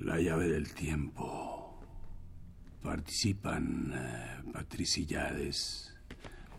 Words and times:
La 0.00 0.20
llave 0.20 0.48
del 0.48 0.72
tiempo. 0.74 1.76
Participan 2.80 3.92
eh, 3.92 4.50
Patricia 4.52 5.04
Yades, 5.04 5.92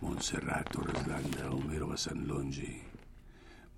Montserrat 0.01 0.69
Torres 0.69 1.07
Landa, 1.07 1.49
Homero 1.49 1.87
Basanlongi. 1.87 2.81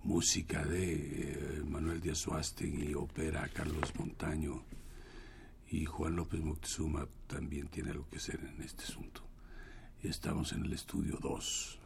Música 0.04 0.66
de 0.66 0.94
eh, 0.94 1.64
Manuel 1.64 2.02
Díaz 2.02 2.28
y 2.60 2.96
ópera 2.96 3.48
Carlos 3.50 3.94
Montaño. 4.00 4.64
Y 5.70 5.86
Juan 5.86 6.16
López 6.16 6.42
Moctezuma 6.42 7.08
también 7.28 7.68
tiene 7.68 7.92
algo 7.92 8.10
que 8.10 8.18
hacer 8.18 8.40
en 8.40 8.64
este 8.64 8.84
asunto. 8.86 9.22
Estamos 10.02 10.54
en 10.54 10.66
el 10.66 10.74
estudio 10.74 11.20
2. 11.22 11.81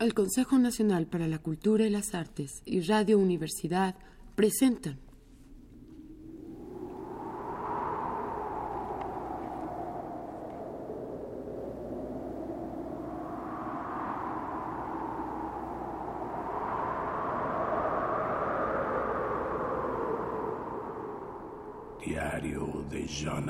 El 0.00 0.14
Consejo 0.14 0.58
Nacional 0.58 1.06
para 1.06 1.28
la 1.28 1.40
Cultura 1.40 1.84
y 1.84 1.90
las 1.90 2.14
Artes 2.14 2.62
y 2.64 2.80
Radio 2.80 3.18
Universidad 3.18 3.96
presentan. 4.34 4.98
Diario 22.02 22.86
de 22.90 23.06
Jonathan 23.06 23.49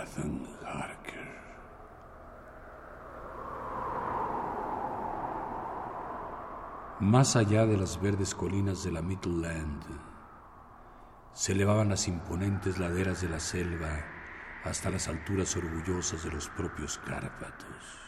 Más 7.00 7.34
allá 7.34 7.64
de 7.64 7.78
las 7.78 7.98
verdes 7.98 8.34
colinas 8.34 8.84
de 8.84 8.92
la 8.92 9.00
Midland, 9.00 9.82
se 11.32 11.52
elevaban 11.52 11.88
las 11.88 12.06
imponentes 12.08 12.78
laderas 12.78 13.22
de 13.22 13.30
la 13.30 13.40
selva 13.40 14.04
hasta 14.64 14.90
las 14.90 15.08
alturas 15.08 15.56
orgullosas 15.56 16.22
de 16.24 16.30
los 16.30 16.50
propios 16.50 16.98
Cárpatos. 16.98 17.98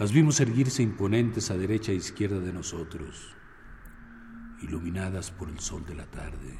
Las 0.00 0.10
vimos 0.10 0.40
erguirse 0.40 0.82
imponentes 0.82 1.52
a 1.52 1.56
derecha 1.56 1.92
e 1.92 1.94
izquierda 1.94 2.40
de 2.40 2.52
nosotros, 2.52 3.36
iluminadas 4.60 5.30
por 5.30 5.50
el 5.50 5.60
sol 5.60 5.86
de 5.86 5.94
la 5.94 6.10
tarde, 6.10 6.58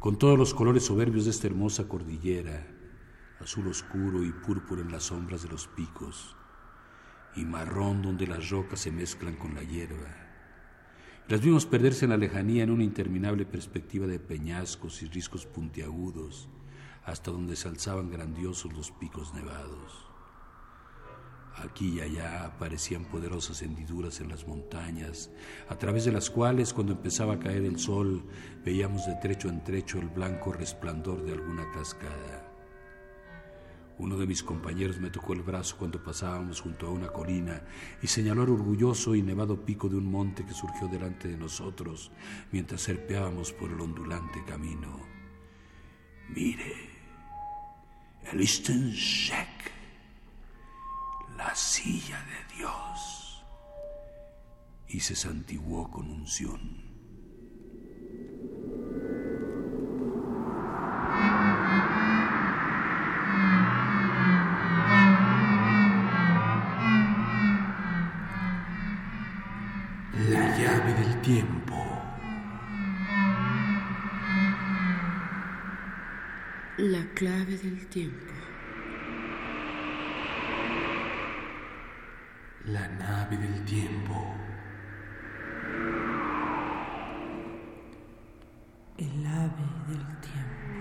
con 0.00 0.18
todos 0.18 0.36
los 0.36 0.54
colores 0.54 0.86
soberbios 0.86 1.26
de 1.26 1.30
esta 1.30 1.46
hermosa 1.46 1.86
cordillera, 1.86 2.66
azul 3.38 3.68
oscuro 3.68 4.24
y 4.24 4.32
púrpura 4.32 4.82
en 4.82 4.90
las 4.90 5.04
sombras 5.04 5.44
de 5.44 5.50
los 5.50 5.68
picos, 5.68 6.36
y 7.36 7.44
marrón 7.44 8.02
donde 8.02 8.26
las 8.26 8.50
rocas 8.50 8.80
se 8.80 8.92
mezclan 8.92 9.36
con 9.36 9.54
la 9.54 9.62
hierba. 9.62 10.24
Las 11.26 11.40
vimos 11.40 11.64
perderse 11.64 12.04
en 12.04 12.10
la 12.10 12.16
lejanía 12.16 12.64
en 12.64 12.70
una 12.70 12.84
interminable 12.84 13.46
perspectiva 13.46 14.06
de 14.06 14.20
peñascos 14.20 15.02
y 15.02 15.06
riscos 15.06 15.46
puntiagudos, 15.46 16.48
hasta 17.04 17.30
donde 17.30 17.56
se 17.56 17.68
alzaban 17.68 18.10
grandiosos 18.10 18.72
los 18.74 18.90
picos 18.90 19.32
nevados. 19.32 20.06
Aquí 21.56 21.94
y 21.94 22.00
allá 22.00 22.44
aparecían 22.44 23.04
poderosas 23.04 23.62
hendiduras 23.62 24.20
en 24.20 24.28
las 24.28 24.46
montañas, 24.46 25.30
a 25.68 25.78
través 25.78 26.04
de 26.04 26.12
las 26.12 26.28
cuales, 26.28 26.74
cuando 26.74 26.92
empezaba 26.92 27.34
a 27.34 27.38
caer 27.38 27.64
el 27.64 27.78
sol, 27.78 28.24
veíamos 28.64 29.06
de 29.06 29.14
trecho 29.14 29.48
en 29.48 29.62
trecho 29.62 29.98
el 29.98 30.08
blanco 30.08 30.52
resplandor 30.52 31.24
de 31.24 31.32
alguna 31.32 31.70
cascada. 31.70 32.53
Uno 33.98 34.16
de 34.16 34.26
mis 34.26 34.42
compañeros 34.42 34.98
me 34.98 35.10
tocó 35.10 35.34
el 35.34 35.42
brazo 35.42 35.76
cuando 35.76 36.02
pasábamos 36.02 36.60
junto 36.60 36.86
a 36.86 36.90
una 36.90 37.08
colina 37.08 37.62
y 38.02 38.08
señaló 38.08 38.42
el 38.42 38.50
orgulloso 38.50 39.14
y 39.14 39.22
nevado 39.22 39.64
pico 39.64 39.88
de 39.88 39.96
un 39.96 40.10
monte 40.10 40.44
que 40.44 40.52
surgió 40.52 40.88
delante 40.88 41.28
de 41.28 41.36
nosotros 41.36 42.10
mientras 42.50 42.82
serpeábamos 42.82 43.52
por 43.52 43.70
el 43.70 43.80
ondulante 43.80 44.42
camino. 44.44 44.98
Mire, 46.28 46.74
el 48.32 48.40
Istenshek, 48.40 49.72
la 51.36 51.54
silla 51.54 52.24
de 52.24 52.56
Dios. 52.56 53.44
Y 54.88 55.00
se 55.00 55.14
santiguó 55.14 55.88
con 55.90 56.10
unción. 56.10 56.83
Del 77.64 77.86
tiempo. 77.88 78.32
La 82.66 82.86
nave 82.88 83.38
del 83.38 83.64
tiempo. 83.64 84.34
El 88.98 89.26
ave 89.26 89.66
del 89.88 90.06
tiempo. 90.20 90.74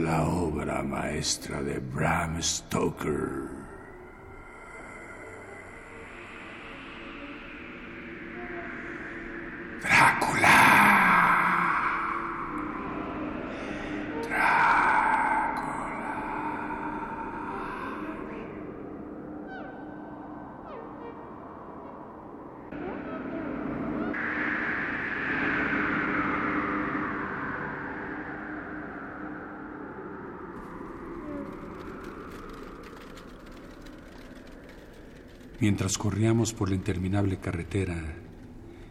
La 0.00 0.24
obra 0.26 0.82
maestra 0.84 1.60
de 1.60 1.80
Bram 1.80 2.40
Stoker. 2.40 3.53
Mientras 35.64 35.96
corríamos 35.96 36.52
por 36.52 36.68
la 36.68 36.74
interminable 36.74 37.38
carretera, 37.38 37.96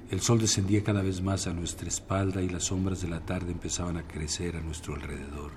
el 0.10 0.22
sol 0.22 0.40
descendía 0.40 0.84
cada 0.84 1.04
vez 1.04 1.22
más 1.22 1.46
a 1.46 1.54
nuestra 1.54 1.88
espalda 1.88 2.42
y 2.42 2.50
las 2.50 2.64
sombras 2.64 3.00
de 3.00 3.10
la 3.10 3.20
tarde 3.20 3.52
empezaban 3.52 3.96
a 3.98 4.08
crecer 4.08 4.56
a 4.56 4.62
nuestro 4.62 4.96
alrededor. 4.96 5.52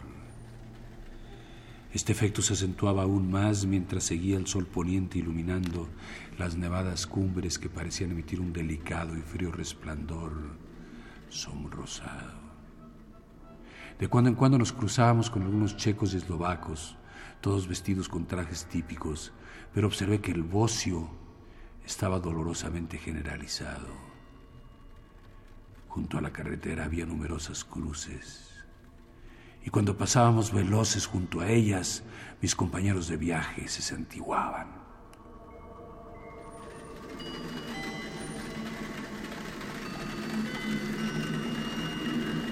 Este 1.94 2.12
efecto 2.12 2.43
se 2.43 2.53
acentuaba 2.53 3.04
aún 3.04 3.31
más 3.31 3.65
mientras 3.65 4.04
seguía 4.04 4.37
el 4.37 4.47
sol 4.47 4.66
poniente 4.66 5.19
iluminando 5.19 5.88
las 6.37 6.54
nevadas 6.54 7.06
cumbres 7.06 7.59
que 7.59 7.71
parecían 7.71 8.10
emitir 8.10 8.38
un 8.38 8.53
delicado 8.53 9.16
y 9.16 9.22
frío 9.22 9.50
resplandor 9.50 10.34
sombrosado. 11.31 12.34
De 13.98 14.06
cuando 14.09 14.28
en 14.28 14.37
cuando 14.37 14.59
nos 14.59 14.75
cruzábamos 14.75 15.31
con 15.31 15.44
algunos 15.44 15.78
checos 15.78 16.12
y 16.12 16.19
eslovacos, 16.19 16.98
todos 17.41 17.69
vestidos 17.69 18.06
con 18.06 18.27
trajes 18.27 18.66
típicos, 18.66 19.33
pero 19.75 19.87
observé 19.87 20.21
que 20.21 20.32
el 20.32 20.43
bocio 20.43 21.09
estaba 21.84 22.19
dolorosamente 22.19 22.99
generalizado. 22.99 23.88
Junto 25.88 26.19
a 26.19 26.21
la 26.21 26.32
carretera 26.32 26.84
había 26.84 27.06
numerosas 27.06 27.65
cruces. 27.65 28.50
Y 29.65 29.71
cuando 29.71 29.97
pasábamos 29.97 30.53
veloces 30.53 31.06
junto 31.06 31.41
a 31.41 31.49
ellas, 31.49 32.03
mis 32.41 32.54
compañeros 32.54 33.09
de 33.09 33.16
viaje 33.16 33.66
se 33.69 33.82
santiguaban. 33.82 34.69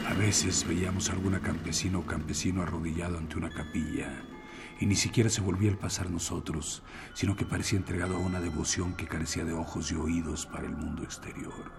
A 0.09 0.15
veces 0.15 0.67
veíamos 0.67 1.11
a 1.11 1.13
alguna 1.13 1.41
campesino 1.41 2.01
o 2.01 2.07
campesino 2.07 2.63
arrodillado 2.63 3.19
ante 3.19 3.37
una 3.37 3.51
capilla 3.51 4.34
y 4.85 4.87
ni 4.87 4.97
siquiera 4.97 5.31
se 5.31 5.41
volvía 5.41 5.71
al 5.71 5.79
pasar 5.79 6.11
nosotros, 6.11 6.83
sino 7.15 7.37
que 7.37 7.47
parecía 7.47 7.79
entregado 7.79 8.17
a 8.17 8.19
una 8.19 8.39
devoción 8.39 8.93
que 8.93 9.07
carecía 9.07 9.43
de 9.43 9.55
ojos 9.55 9.91
y 9.91 9.95
oídos 9.95 10.45
para 10.45 10.67
el 10.67 10.77
mundo 10.77 11.03
exterior. 11.03 11.73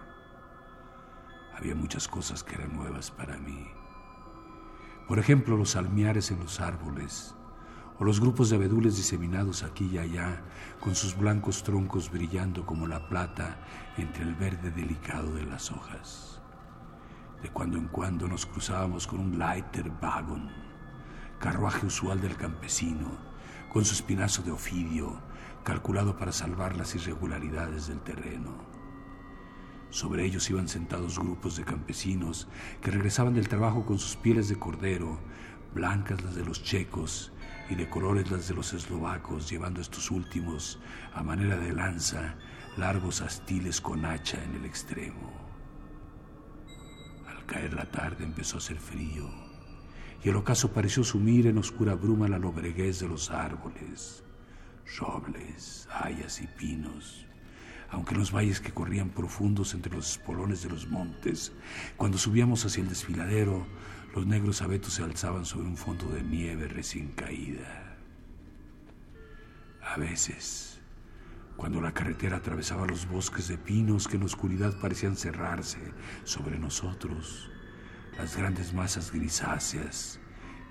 Había 1.56 1.76
muchas 1.76 2.08
cosas 2.08 2.44
que 2.44 2.56
eran 2.56 2.76
nuevas 2.76 3.12
para 3.12 3.38
mí. 3.38 3.68
Por 5.08 5.20
ejemplo, 5.20 5.56
los 5.56 5.76
almiares 5.76 6.32
en 6.32 6.40
los 6.40 6.60
árboles, 6.60 7.36
o 8.00 8.04
los 8.04 8.20
grupos 8.20 8.50
de 8.50 8.56
abedules 8.56 8.98
diseminados 8.98 9.62
aquí 9.62 9.86
y 9.86 10.00
allá, 10.00 10.42
con 10.80 10.96
sus 10.96 11.16
blancos 11.16 11.62
troncos 11.62 12.10
brillando 12.10 12.66
como 12.66 12.88
la 12.88 13.08
plata 13.08 13.60
entre 13.98 14.24
el 14.24 14.34
verde 14.34 14.72
delicado 14.72 15.32
de 15.36 15.46
las 15.46 15.72
hojas. 15.72 16.42
De 17.44 17.50
cuando 17.50 17.78
en 17.78 17.88
cuando 17.88 18.28
nos 18.28 18.48
cruzábamos 18.48 19.06
con 19.06 19.20
un 19.20 19.38
lighter 19.38 19.92
wagon 20.02 20.75
carruaje 21.40 21.86
usual 21.86 22.22
del 22.22 22.36
campesino, 22.36 23.18
con 23.72 23.86
su 23.86 23.94
espinazo 23.94 24.42
de 24.42 24.52
ofidio, 24.52 25.20
calculado 25.64 26.18
para 26.18 26.32
salvar 26.32 26.76
las 26.78 26.96
irregularidades 26.96 27.88
del 27.88 28.00
terreno. 28.02 28.56
Sobre 29.90 30.26
ellos 30.26 30.50
iban 30.50 30.68
sentados 30.68 31.20
grupos 31.20 31.58
de 31.58 31.64
campesinos 31.64 32.48
que 32.82 32.92
regresaban 32.92 33.34
del 33.34 33.48
trabajo 33.48 33.86
con 33.86 34.00
sus 34.00 34.16
pieles 34.16 34.50
de 34.50 34.58
cordero, 34.58 35.20
blancas 35.74 36.24
las 36.24 36.36
de 36.36 36.46
los 36.46 36.64
checos 36.64 37.32
y 37.70 37.76
de 37.76 37.90
colores 37.90 38.32
las 38.32 38.48
de 38.48 38.56
los 38.56 38.74
eslovacos, 38.74 39.50
llevando 39.50 39.82
estos 39.82 40.12
últimos, 40.12 40.80
a 41.14 41.24
manera 41.24 41.58
de 41.58 41.74
lanza, 41.74 42.36
largos 42.78 43.22
astiles 43.22 43.82
con 43.82 44.06
hacha 44.06 44.44
en 44.44 44.56
el 44.56 44.66
extremo. 44.66 45.34
Al 47.28 47.46
caer 47.46 47.74
la 47.74 47.90
tarde 47.90 48.24
empezó 48.24 48.58
a 48.58 48.60
hacer 48.60 48.78
frío 48.78 49.45
y 50.26 50.30
el 50.30 50.38
ocaso 50.38 50.72
pareció 50.72 51.04
sumir 51.04 51.46
en 51.46 51.60
oscura 51.60 51.94
bruma 51.94 52.28
la 52.28 52.40
lobreguez 52.40 53.00
de 53.00 53.08
los 53.08 53.30
árboles, 53.30 54.24
robles, 54.98 55.88
hayas 55.94 56.42
y 56.42 56.48
pinos. 56.48 57.28
Aunque 57.92 58.16
los 58.16 58.34
valles 58.34 58.60
que 58.60 58.72
corrían 58.72 59.12
profundos 59.12 59.76
entre 59.76 59.94
los 59.94 60.14
espolones 60.14 60.64
de 60.64 60.70
los 60.70 60.90
montes, 60.90 61.52
cuando 61.96 62.18
subíamos 62.18 62.66
hacia 62.66 62.82
el 62.82 62.90
desfiladero, 62.90 63.68
los 64.16 64.26
negros 64.26 64.64
abetos 64.64 64.96
se 64.96 65.04
alzaban 65.04 65.46
sobre 65.46 65.68
un 65.68 65.78
fondo 65.78 66.08
de 66.08 66.24
nieve 66.24 66.68
recién 66.70 67.10
caída. 67.10 67.96
A 69.84 69.96
veces, 69.98 70.80
cuando 71.56 71.82
la 71.82 71.94
carretera 71.94 72.38
atravesaba 72.38 72.88
los 72.88 73.08
bosques 73.08 73.48
de 73.48 73.60
pinos 73.60 74.08
que 74.08 74.16
en 74.16 74.22
la 74.22 74.26
oscuridad 74.26 74.80
parecían 74.80 75.18
cerrarse 75.18 75.78
sobre 76.24 76.58
nosotros, 76.58 77.52
las 78.18 78.36
grandes 78.38 78.74
masas 78.74 79.12
grisáceas 79.12 80.20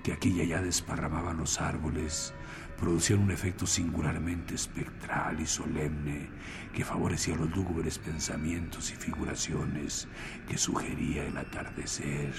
que 0.02 0.12
aquí 0.12 0.30
y 0.30 0.42
allá 0.42 0.60
desparramaban 0.60 1.38
los 1.38 1.60
árboles 1.60 2.34
producían 2.78 3.20
un 3.20 3.30
efecto 3.30 3.66
singularmente 3.66 4.54
espectral 4.54 5.40
y 5.40 5.46
solemne 5.46 6.28
que 6.74 6.84
favorecía 6.84 7.36
los 7.36 7.54
lúgubres 7.54 7.98
pensamientos 7.98 8.90
y 8.90 8.96
figuraciones 8.96 10.08
que 10.48 10.58
sugería 10.58 11.24
el 11.24 11.36
atardecer, 11.36 12.34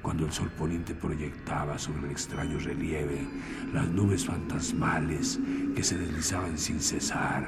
cuando 0.00 0.26
el 0.26 0.32
sol 0.32 0.50
poniente 0.56 0.94
proyectaba 0.94 1.78
sobre 1.78 2.06
el 2.06 2.12
extraño 2.12 2.58
relieve 2.58 3.26
las 3.72 3.88
nubes 3.88 4.24
fantasmales 4.24 5.38
que 5.74 5.82
se 5.82 5.98
deslizaban 5.98 6.56
sin 6.56 6.80
cesar 6.80 7.46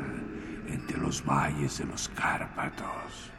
entre 0.66 0.98
los 0.98 1.24
valles 1.24 1.78
de 1.78 1.84
los 1.84 2.08
Cárpatos. 2.10 3.35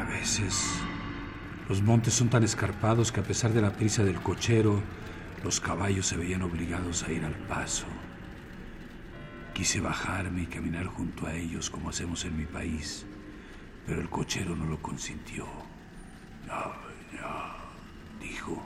A 0.00 0.04
veces 0.04 0.80
los 1.68 1.82
montes 1.82 2.14
son 2.14 2.30
tan 2.30 2.42
escarpados 2.42 3.12
que 3.12 3.20
a 3.20 3.22
pesar 3.22 3.52
de 3.52 3.60
la 3.60 3.74
prisa 3.74 4.02
del 4.02 4.18
cochero, 4.22 4.80
los 5.44 5.60
caballos 5.60 6.06
se 6.06 6.16
veían 6.16 6.40
obligados 6.40 7.02
a 7.02 7.12
ir 7.12 7.22
al 7.22 7.34
paso. 7.34 7.84
Quise 9.52 9.82
bajarme 9.82 10.44
y 10.44 10.46
caminar 10.46 10.86
junto 10.86 11.26
a 11.26 11.34
ellos 11.34 11.68
como 11.68 11.90
hacemos 11.90 12.24
en 12.24 12.34
mi 12.34 12.46
país, 12.46 13.04
pero 13.86 14.00
el 14.00 14.08
cochero 14.08 14.56
no 14.56 14.64
lo 14.64 14.80
consintió. 14.80 15.44
No, 16.46 16.72
no, 17.20 18.22
dijo. 18.22 18.62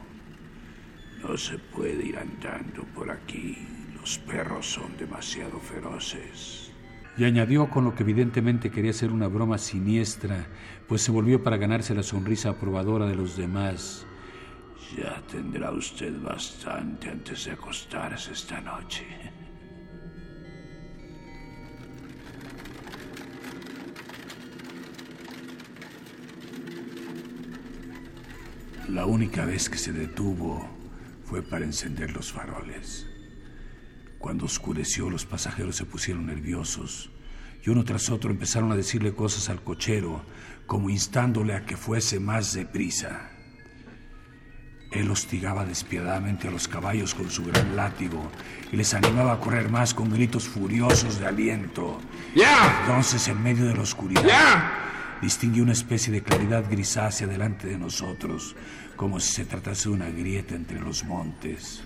No 1.20 1.36
se 1.36 1.58
puede 1.58 2.06
ir 2.06 2.16
andando 2.16 2.84
por 2.94 3.10
aquí. 3.10 3.58
Los 4.00 4.18
perros 4.18 4.66
son 4.66 4.96
demasiado 4.98 5.58
feroces. 5.58 6.63
Y 7.16 7.24
añadió 7.24 7.70
con 7.70 7.84
lo 7.84 7.94
que 7.94 8.02
evidentemente 8.02 8.70
quería 8.70 8.92
ser 8.92 9.10
una 9.10 9.28
broma 9.28 9.58
siniestra, 9.58 10.46
pues 10.88 11.02
se 11.02 11.12
volvió 11.12 11.42
para 11.42 11.56
ganarse 11.56 11.94
la 11.94 12.02
sonrisa 12.02 12.50
aprobadora 12.50 13.06
de 13.06 13.14
los 13.14 13.36
demás. 13.36 14.04
Ya 14.96 15.22
tendrá 15.30 15.70
usted 15.70 16.20
bastante 16.20 17.08
antes 17.08 17.44
de 17.44 17.52
acostarse 17.52 18.32
esta 18.32 18.60
noche. 18.60 19.04
La 28.88 29.06
única 29.06 29.44
vez 29.44 29.70
que 29.70 29.78
se 29.78 29.92
detuvo 29.92 30.68
fue 31.24 31.42
para 31.42 31.64
encender 31.64 32.12
los 32.12 32.32
faroles. 32.32 33.13
Cuando 34.24 34.46
oscureció, 34.46 35.10
los 35.10 35.26
pasajeros 35.26 35.76
se 35.76 35.84
pusieron 35.84 36.24
nerviosos 36.24 37.10
y 37.62 37.68
uno 37.68 37.84
tras 37.84 38.08
otro 38.08 38.30
empezaron 38.30 38.72
a 38.72 38.74
decirle 38.74 39.14
cosas 39.14 39.50
al 39.50 39.62
cochero, 39.62 40.24
como 40.66 40.88
instándole 40.88 41.54
a 41.54 41.66
que 41.66 41.76
fuese 41.76 42.20
más 42.20 42.54
deprisa. 42.54 43.28
Él 44.90 45.10
hostigaba 45.10 45.66
despiadadamente 45.66 46.48
a 46.48 46.50
los 46.50 46.68
caballos 46.68 47.14
con 47.14 47.28
su 47.28 47.44
gran 47.44 47.76
látigo 47.76 48.30
y 48.72 48.76
les 48.76 48.94
animaba 48.94 49.34
a 49.34 49.40
correr 49.40 49.68
más 49.68 49.92
con 49.92 50.10
gritos 50.10 50.48
furiosos 50.48 51.20
de 51.20 51.26
aliento. 51.26 52.00
¡Ya! 52.34 52.80
Entonces, 52.80 53.28
en 53.28 53.42
medio 53.42 53.66
de 53.66 53.74
la 53.74 53.82
oscuridad, 53.82 54.24
¡Ya! 54.24 55.18
distinguí 55.20 55.60
una 55.60 55.72
especie 55.72 56.10
de 56.10 56.22
claridad 56.22 56.64
grisácea 56.70 57.26
delante 57.26 57.66
de 57.66 57.76
nosotros, 57.76 58.56
como 58.96 59.20
si 59.20 59.34
se 59.34 59.44
tratase 59.44 59.90
de 59.90 59.96
una 59.96 60.08
grieta 60.08 60.54
entre 60.54 60.80
los 60.80 61.04
montes. 61.04 61.84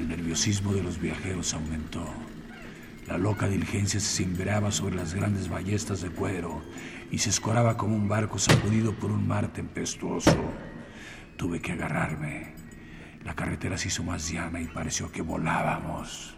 El 0.00 0.08
nerviosismo 0.08 0.72
de 0.72 0.82
los 0.82 0.98
viajeros 0.98 1.52
aumentó. 1.52 2.02
La 3.06 3.18
loca 3.18 3.46
diligencia 3.48 4.00
se 4.00 4.24
cimbreaba 4.24 4.72
sobre 4.72 4.96
las 4.96 5.12
grandes 5.12 5.50
ballestas 5.50 6.00
de 6.00 6.08
cuero 6.08 6.62
y 7.10 7.18
se 7.18 7.28
escoraba 7.28 7.76
como 7.76 7.96
un 7.96 8.08
barco 8.08 8.38
sacudido 8.38 8.94
por 8.94 9.10
un 9.10 9.28
mar 9.28 9.52
tempestuoso. 9.52 10.54
Tuve 11.36 11.60
que 11.60 11.72
agarrarme. 11.72 12.54
La 13.24 13.34
carretera 13.34 13.76
se 13.76 13.88
hizo 13.88 14.02
más 14.02 14.30
llana 14.30 14.62
y 14.62 14.68
pareció 14.68 15.12
que 15.12 15.20
volábamos. 15.20 16.34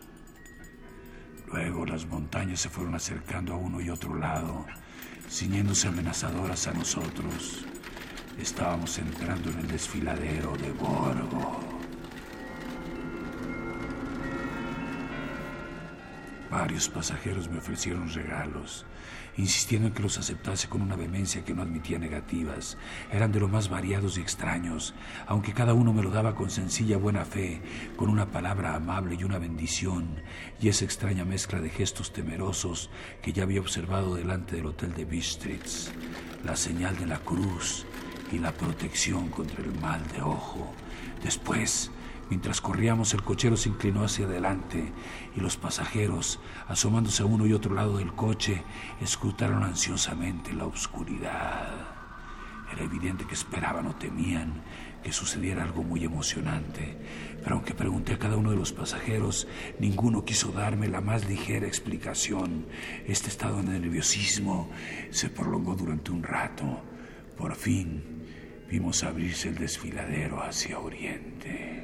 Luego 1.47 1.87
las 1.87 2.05
montañas 2.07 2.59
se 2.59 2.69
fueron 2.69 2.97
acercando 2.97 3.55
a 3.55 3.59
uno 3.59 3.81
y 3.81 3.91
otro 3.91 4.17
lado, 4.17 4.67
ciñéndose 5.31 5.87
amenazadoras 5.87 6.67
a 6.67 6.73
nosotros. 6.73 7.65
Estábamos 8.41 8.99
entrando 8.99 9.51
en 9.51 9.61
el 9.61 9.69
desfiladero 9.69 10.57
de 10.57 10.73
Borgo. 10.73 11.72
Varios 16.53 16.91
pasajeros 16.91 17.49
me 17.49 17.57
ofrecieron 17.57 18.13
regalos, 18.13 18.85
insistiendo 19.39 19.89
en 19.89 19.95
que 19.95 20.03
los 20.03 20.19
aceptase 20.19 20.69
con 20.69 20.83
una 20.83 20.97
vehemencia 20.97 21.47
que 21.47 21.55
no 21.55 21.63
admitía 21.63 21.99
negativas. 21.99 22.77
Eran 23.11 23.33
de 23.33 23.41
lo 23.41 23.49
más 23.49 23.71
variados 23.71 24.19
y 24.19 24.21
extraños, 24.21 24.93
aunque 25.27 25.55
cada 25.55 25.73
uno 25.73 25.95
me 25.95 26.03
lo 26.03 26.11
daba 26.11 26.35
con 26.35 26.51
sencilla 26.51 26.99
buena 26.99 27.25
fe, 27.25 27.63
con 27.97 28.11
una 28.11 28.27
palabra 28.27 28.75
amable 28.75 29.17
y 29.19 29.25
una 29.25 29.39
bendición, 29.39 30.23
y 30.61 30.69
esa 30.69 30.85
extraña 30.85 31.25
mezcla 31.25 31.59
de 31.59 31.71
gestos 31.71 32.13
temerosos 32.13 32.91
que 33.23 33.33
ya 33.33 33.45
había 33.45 33.63
observado 33.63 34.15
delante 34.15 34.57
del 34.57 34.67
hotel 34.67 34.93
de 34.93 35.07
Bistritz, 35.07 35.91
la 36.45 36.55
señal 36.55 36.99
de 36.99 37.07
la 37.07 37.19
cruz 37.21 37.87
y 38.31 38.39
la 38.39 38.53
protección 38.53 39.31
contra 39.31 39.65
el 39.65 39.73
mal 39.81 40.07
de 40.09 40.21
ojo. 40.21 40.71
Después, 41.25 41.91
Mientras 42.31 42.61
corríamos, 42.61 43.13
el 43.15 43.23
cochero 43.23 43.57
se 43.57 43.69
inclinó 43.69 44.05
hacia 44.05 44.27
adelante 44.27 44.93
y 45.37 45.41
los 45.41 45.57
pasajeros, 45.57 46.41
asomándose 46.69 47.23
a 47.23 47.27
uno 47.27 47.47
y 47.47 47.53
otro 47.53 47.75
lado 47.75 47.99
del 47.99 48.13
coche, 48.15 48.63
escrutaron 49.01 49.63
ansiosamente 49.63 50.53
la 50.53 50.67
oscuridad. 50.67 51.93
Era 52.73 52.85
evidente 52.85 53.27
que 53.27 53.35
esperaban 53.35 53.87
o 53.87 53.95
temían 53.95 54.63
que 55.03 55.13
sucediera 55.13 55.65
algo 55.65 55.83
muy 55.83 56.05
emocionante, 56.05 56.97
pero 57.43 57.57
aunque 57.57 57.75
pregunté 57.75 58.15
a 58.15 58.19
cada 58.19 58.37
uno 58.37 58.51
de 58.51 58.57
los 58.57 58.73
pasajeros, 58.73 59.47
ninguno 59.79 60.25
quiso 60.25 60.53
darme 60.53 60.89
la 60.89 61.01
más 61.01 61.29
ligera 61.29 61.67
explicación. 61.67 62.67
Este 63.07 63.29
estado 63.29 63.59
de 63.59 63.65
nerviosismo 63.65 64.71
se 65.11 65.29
prolongó 65.29 65.75
durante 65.75 66.13
un 66.13 66.23
rato. 66.23 66.83
Por 67.37 67.57
fin 67.57 68.23
vimos 68.71 69.03
abrirse 69.03 69.49
el 69.49 69.57
desfiladero 69.57 70.43
hacia 70.43 70.79
oriente. 70.79 71.82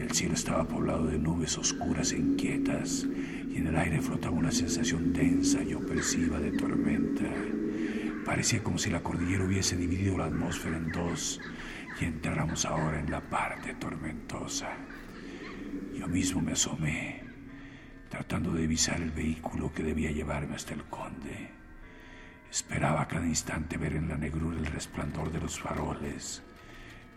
El 0.00 0.10
cielo 0.12 0.32
estaba 0.32 0.66
poblado 0.66 1.06
de 1.06 1.18
nubes 1.18 1.58
oscuras 1.58 2.12
e 2.12 2.16
inquietas 2.16 3.06
y 3.50 3.58
en 3.58 3.66
el 3.66 3.76
aire 3.76 4.00
flotaba 4.00 4.34
una 4.34 4.50
sensación 4.50 5.12
densa 5.12 5.62
y 5.62 5.74
opresiva 5.74 6.40
de 6.40 6.52
tormenta. 6.52 7.26
Parecía 8.24 8.62
como 8.62 8.78
si 8.78 8.88
la 8.88 9.02
cordillera 9.02 9.44
hubiese 9.44 9.76
dividido 9.76 10.16
la 10.16 10.24
atmósfera 10.24 10.78
en 10.78 10.90
dos 10.90 11.38
y 12.00 12.06
entramos 12.06 12.64
ahora 12.64 12.98
en 12.98 13.10
la 13.10 13.20
parte 13.20 13.74
tormentosa. 13.74 14.70
Yo 15.94 16.08
mismo 16.08 16.40
me 16.40 16.52
asomé, 16.52 17.22
tratando 18.08 18.52
de 18.52 18.62
divisar 18.62 19.02
el 19.02 19.10
vehículo 19.10 19.70
que 19.70 19.82
debía 19.82 20.12
llevarme 20.12 20.54
hasta 20.54 20.72
el 20.72 20.84
conde. 20.84 21.50
Esperaba 22.50 23.02
a 23.02 23.08
cada 23.08 23.26
instante 23.26 23.76
ver 23.76 23.96
en 23.96 24.08
la 24.08 24.16
negrura 24.16 24.56
el 24.56 24.66
resplandor 24.66 25.30
de 25.30 25.40
los 25.40 25.60
faroles, 25.60 26.42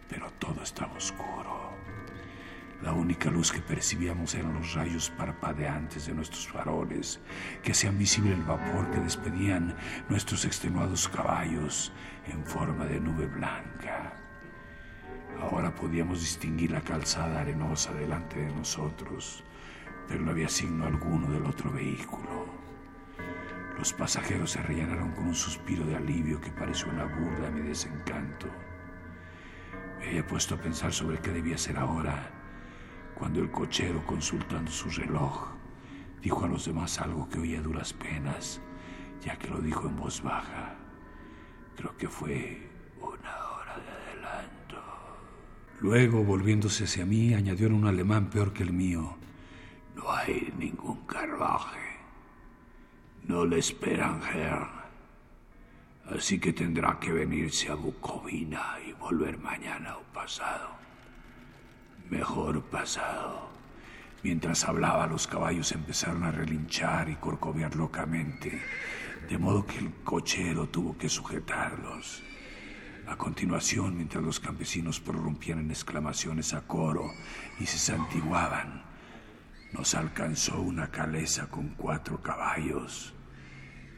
pero 0.10 0.30
todo 0.38 0.62
estaba 0.62 0.94
oscuro. 0.98 1.73
La 2.84 2.92
única 2.92 3.32
luz 3.32 3.50
que 3.50 3.62
percibíamos 3.62 4.36
eran 4.36 4.56
los 4.56 4.74
rayos 4.74 5.10
parpadeantes 5.12 6.06
de 6.06 6.14
nuestros 6.14 6.50
faroles, 6.50 7.22
que 7.64 7.72
hacían 7.72 7.98
visible 7.98 8.34
el 8.34 8.42
vapor 8.42 8.92
que 8.92 9.00
despedían 9.00 9.74
nuestros 10.10 10.44
extenuados 10.44 11.08
caballos 11.08 11.94
en 12.28 12.46
forma 12.46 12.84
de 12.86 13.00
nube 13.00 13.28
blanca. 13.28 14.18
Ahora 15.40 15.74
podíamos 15.74 16.20
distinguir 16.20 16.72
la 16.72 16.82
calzada 16.82 17.40
arenosa 17.40 17.94
delante 17.94 18.42
de 18.42 18.52
nosotros, 18.54 19.46
pero 20.10 20.22
no 20.22 20.32
había 20.32 20.50
signo 20.50 20.86
alguno 20.86 21.32
del 21.32 21.46
otro 21.46 21.72
vehículo. 21.72 22.48
Los 23.78 23.94
pasajeros 23.94 24.52
se 24.52 24.62
rellenaron 24.62 25.12
con 25.12 25.28
un 25.28 25.36
suspiro 25.36 25.86
de 25.86 25.96
alivio 25.96 26.42
que 26.42 26.52
pareció 26.52 26.90
una 26.90 27.06
burla 27.06 27.48
a 27.48 27.52
mi 27.52 27.62
desencanto. 27.62 28.48
Me 30.00 30.10
había 30.10 30.28
puesto 30.28 30.56
a 30.56 30.58
pensar 30.58 30.92
sobre 30.92 31.20
qué 31.20 31.32
debía 31.32 31.58
ser 31.58 31.78
ahora 31.78 32.43
cuando 33.24 33.40
el 33.40 33.52
cochero, 33.52 34.06
consultando 34.06 34.70
su 34.70 34.90
reloj, 34.90 35.48
dijo 36.22 36.44
a 36.44 36.50
los 36.50 36.66
demás 36.66 37.00
algo 37.00 37.30
que 37.30 37.40
oía 37.40 37.62
duras 37.62 37.94
penas, 37.94 38.60
ya 39.24 39.40
que 39.40 39.48
lo 39.48 39.62
dijo 39.62 39.88
en 39.88 39.96
voz 39.96 40.22
baja. 40.22 40.76
Creo 41.78 41.96
que 41.96 42.10
fue 42.10 42.70
una 43.00 43.34
hora 43.48 43.78
de 43.78 44.12
adelanto. 44.12 44.76
Luego, 45.80 46.22
volviéndose 46.26 46.84
hacia 46.84 47.06
mí, 47.06 47.34
añadió 47.34 47.68
en 47.68 47.76
un 47.76 47.88
alemán 47.88 48.30
peor 48.30 48.52
que 48.52 48.64
el 48.64 48.74
mío, 48.74 49.16
no 49.96 50.12
hay 50.12 50.54
ningún 50.58 51.06
carruaje. 51.06 51.80
No 53.26 53.46
le 53.46 53.60
esperan, 53.60 54.20
Herr. 54.22 54.68
Así 56.14 56.42
que 56.42 56.52
tendrá 56.52 57.00
que 57.00 57.14
venirse 57.14 57.70
a 57.70 57.76
Bucovina 57.76 58.76
y 58.86 58.92
volver 58.92 59.38
mañana 59.38 59.96
o 59.96 60.04
pasado 60.12 60.84
mejor 62.14 62.62
pasado. 62.66 63.50
Mientras 64.22 64.64
hablaba, 64.66 65.08
los 65.08 65.26
caballos 65.26 65.72
empezaron 65.72 66.24
a 66.24 66.32
relinchar 66.32 67.10
y 67.10 67.16
corcovear 67.16 67.76
locamente, 67.76 68.62
de 69.28 69.38
modo 69.38 69.66
que 69.66 69.80
el 69.80 69.92
cochero 70.04 70.70
tuvo 70.70 70.96
que 70.96 71.10
sujetarlos. 71.10 72.22
A 73.08 73.18
continuación, 73.18 73.98
mientras 73.98 74.24
los 74.24 74.40
campesinos 74.40 75.00
prorrumpían 75.00 75.60
en 75.60 75.72
exclamaciones 75.72 76.54
a 76.54 76.62
coro 76.62 77.12
y 77.60 77.66
se 77.66 77.80
santiguaban, 77.80 78.84
nos 79.74 79.96
alcanzó 79.96 80.62
una 80.62 80.92
caleza 80.92 81.50
con 81.50 81.70
cuatro 81.70 82.22
caballos 82.22 83.14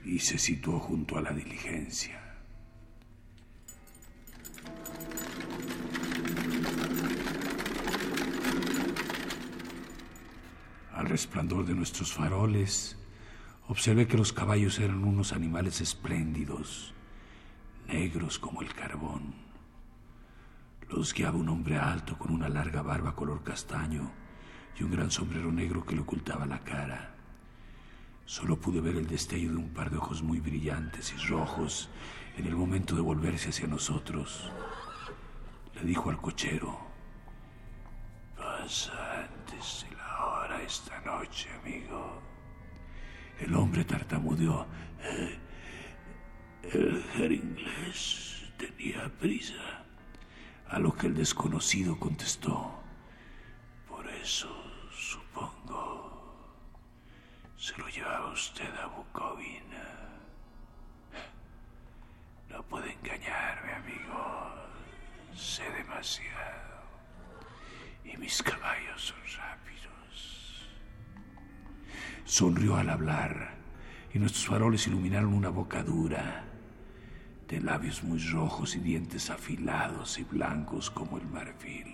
y 0.05 0.19
se 0.19 0.37
situó 0.37 0.79
junto 0.79 1.17
a 1.17 1.21
la 1.21 1.31
diligencia. 1.31 2.24
Al 11.05 11.11
resplandor 11.11 11.67
de 11.67 11.75
nuestros 11.75 12.13
faroles, 12.13 12.97
observé 13.67 14.07
que 14.07 14.17
los 14.17 14.33
caballos 14.33 14.79
eran 14.79 15.03
unos 15.03 15.33
animales 15.33 15.79
espléndidos, 15.79 16.95
negros 17.87 18.39
como 18.39 18.63
el 18.63 18.73
carbón. 18.73 19.35
Los 20.89 21.13
guiaba 21.13 21.37
un 21.37 21.49
hombre 21.49 21.77
alto 21.77 22.17
con 22.17 22.31
una 22.31 22.49
larga 22.49 22.81
barba 22.81 23.15
color 23.15 23.43
castaño 23.43 24.11
y 24.79 24.83
un 24.83 24.89
gran 24.89 25.11
sombrero 25.11 25.51
negro 25.51 25.85
que 25.85 25.93
le 25.93 26.01
ocultaba 26.01 26.47
la 26.47 26.63
cara. 26.63 27.13
Solo 28.25 28.59
pude 28.59 28.81
ver 28.81 28.95
el 28.95 29.05
destello 29.05 29.51
de 29.51 29.57
un 29.57 29.69
par 29.75 29.91
de 29.91 29.97
ojos 29.97 30.23
muy 30.23 30.39
brillantes 30.39 31.13
y 31.13 31.27
rojos 31.27 31.87
en 32.35 32.47
el 32.47 32.55
momento 32.55 32.95
de 32.95 33.03
volverse 33.03 33.49
hacia 33.49 33.67
nosotros. 33.67 34.51
Le 35.75 35.83
dijo 35.83 36.09
al 36.09 36.19
cochero, 36.19 36.79
pasa 38.35 39.27
antes 39.29 39.85
esta 40.65 40.99
noche, 41.01 41.49
amigo. 41.61 42.21
El 43.39 43.55
hombre 43.55 43.83
tartamudeó. 43.85 44.65
Eh, 45.01 45.39
el 46.63 47.31
inglés 47.31 48.51
tenía 48.57 49.09
prisa. 49.19 49.83
A 50.67 50.79
lo 50.79 50.93
que 50.95 51.07
el 51.07 51.13
desconocido 51.13 51.97
contestó. 51.99 52.81
Por 53.87 54.07
eso, 54.09 54.49
supongo, 54.91 56.55
se 57.55 57.77
lo 57.77 57.87
llevaba 57.87 58.31
usted 58.31 58.73
a 58.75 58.87
Bucovina. 58.87 59.85
No 62.49 62.63
puede 62.63 62.93
engañarme, 62.93 63.73
amigo. 63.73 64.55
Sé 65.35 65.69
demasiado. 65.71 66.81
Y 68.03 68.17
mis 68.17 68.41
caballos 68.41 69.01
son 69.01 69.19
rápidos. 69.37 70.44
Sonrió 72.23 72.75
al 72.75 72.89
hablar 72.89 73.55
y 74.13 74.19
nuestros 74.19 74.47
faroles 74.47 74.87
iluminaron 74.87 75.33
una 75.33 75.49
boca 75.49 75.83
dura, 75.83 76.45
de 77.47 77.61
labios 77.61 78.03
muy 78.03 78.19
rojos 78.19 78.75
y 78.75 78.79
dientes 78.79 79.29
afilados 79.29 80.17
y 80.19 80.23
blancos 80.23 80.89
como 80.89 81.17
el 81.17 81.27
marfil. 81.27 81.93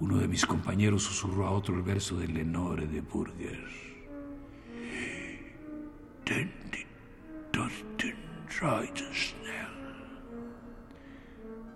Uno 0.00 0.18
de 0.18 0.28
mis 0.28 0.46
compañeros 0.46 1.02
susurró 1.02 1.46
a 1.46 1.50
otro 1.50 1.74
el 1.74 1.82
verso 1.82 2.16
de 2.16 2.28
Lenore 2.28 2.86
de 2.86 3.00
Burger. 3.00 3.66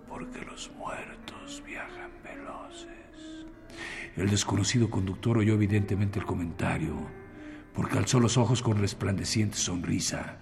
Porque 0.07 0.45
los 0.45 0.71
muertos 0.77 1.61
viajan 1.65 2.11
veloces. 2.23 3.12
El 4.15 4.29
desconocido 4.29 4.91
conductor 4.91 5.39
oyó 5.39 5.55
evidentemente 5.55 6.19
el 6.19 6.25
comentario, 6.25 6.93
porque 7.73 7.97
alzó 7.97 8.19
los 8.19 8.37
ojos 8.37 8.61
con 8.61 8.77
resplandeciente 8.77 9.57
sonrisa. 9.57 10.37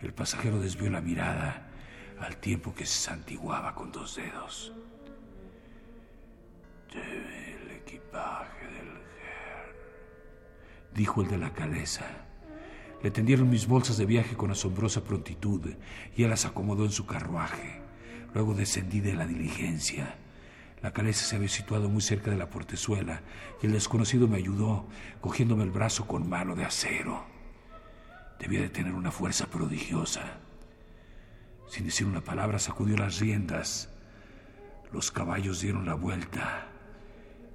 El 0.00 0.12
pasajero 0.12 0.60
desvió 0.60 0.88
la 0.88 1.00
mirada 1.00 1.68
al 2.20 2.36
tiempo 2.36 2.74
que 2.74 2.86
se 2.86 3.00
santiguaba 3.00 3.74
con 3.74 3.90
dos 3.90 4.14
dedos. 4.14 4.72
Debe 6.92 7.56
el 7.62 7.70
equipaje 7.72 8.66
del 8.66 8.86
Ger, 9.18 9.76
dijo 10.94 11.22
el 11.22 11.28
de 11.28 11.38
la 11.38 11.52
caleza. 11.52 12.04
Le 13.02 13.10
tendieron 13.10 13.50
mis 13.50 13.66
bolsas 13.66 13.96
de 13.96 14.06
viaje 14.06 14.36
con 14.36 14.52
asombrosa 14.52 15.02
prontitud 15.02 15.74
y 16.16 16.22
él 16.22 16.30
las 16.30 16.44
acomodó 16.44 16.84
en 16.84 16.92
su 16.92 17.04
carruaje. 17.04 17.80
Luego 18.32 18.54
descendí 18.54 19.00
de 19.00 19.14
la 19.14 19.26
diligencia 19.26 20.14
la 20.82 20.92
caleza 20.92 21.24
se 21.24 21.36
había 21.36 21.48
situado 21.48 21.88
muy 21.88 22.02
cerca 22.02 22.30
de 22.30 22.36
la 22.36 22.50
portezuela 22.50 23.22
y 23.62 23.66
el 23.66 23.72
desconocido 23.72 24.26
me 24.26 24.38
ayudó, 24.38 24.88
cogiéndome 25.20 25.62
el 25.62 25.70
brazo 25.70 26.08
con 26.08 26.28
mano 26.28 26.56
de 26.56 26.64
acero. 26.64 27.24
Debía 28.40 28.62
de 28.62 28.68
tener 28.68 28.92
una 28.92 29.12
fuerza 29.12 29.46
prodigiosa. 29.46 30.38
Sin 31.68 31.84
decir 31.84 32.06
una 32.06 32.20
palabra, 32.20 32.58
sacudió 32.58 32.96
las 32.96 33.20
riendas. 33.20 33.90
Los 34.92 35.12
caballos 35.12 35.60
dieron 35.60 35.86
la 35.86 35.94
vuelta 35.94 36.66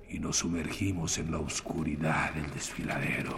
y 0.09 0.19
nos 0.19 0.37
sumergimos 0.37 1.17
en 1.17 1.31
la 1.31 1.39
oscuridad 1.39 2.33
del 2.33 2.49
desfiladero. 2.51 3.35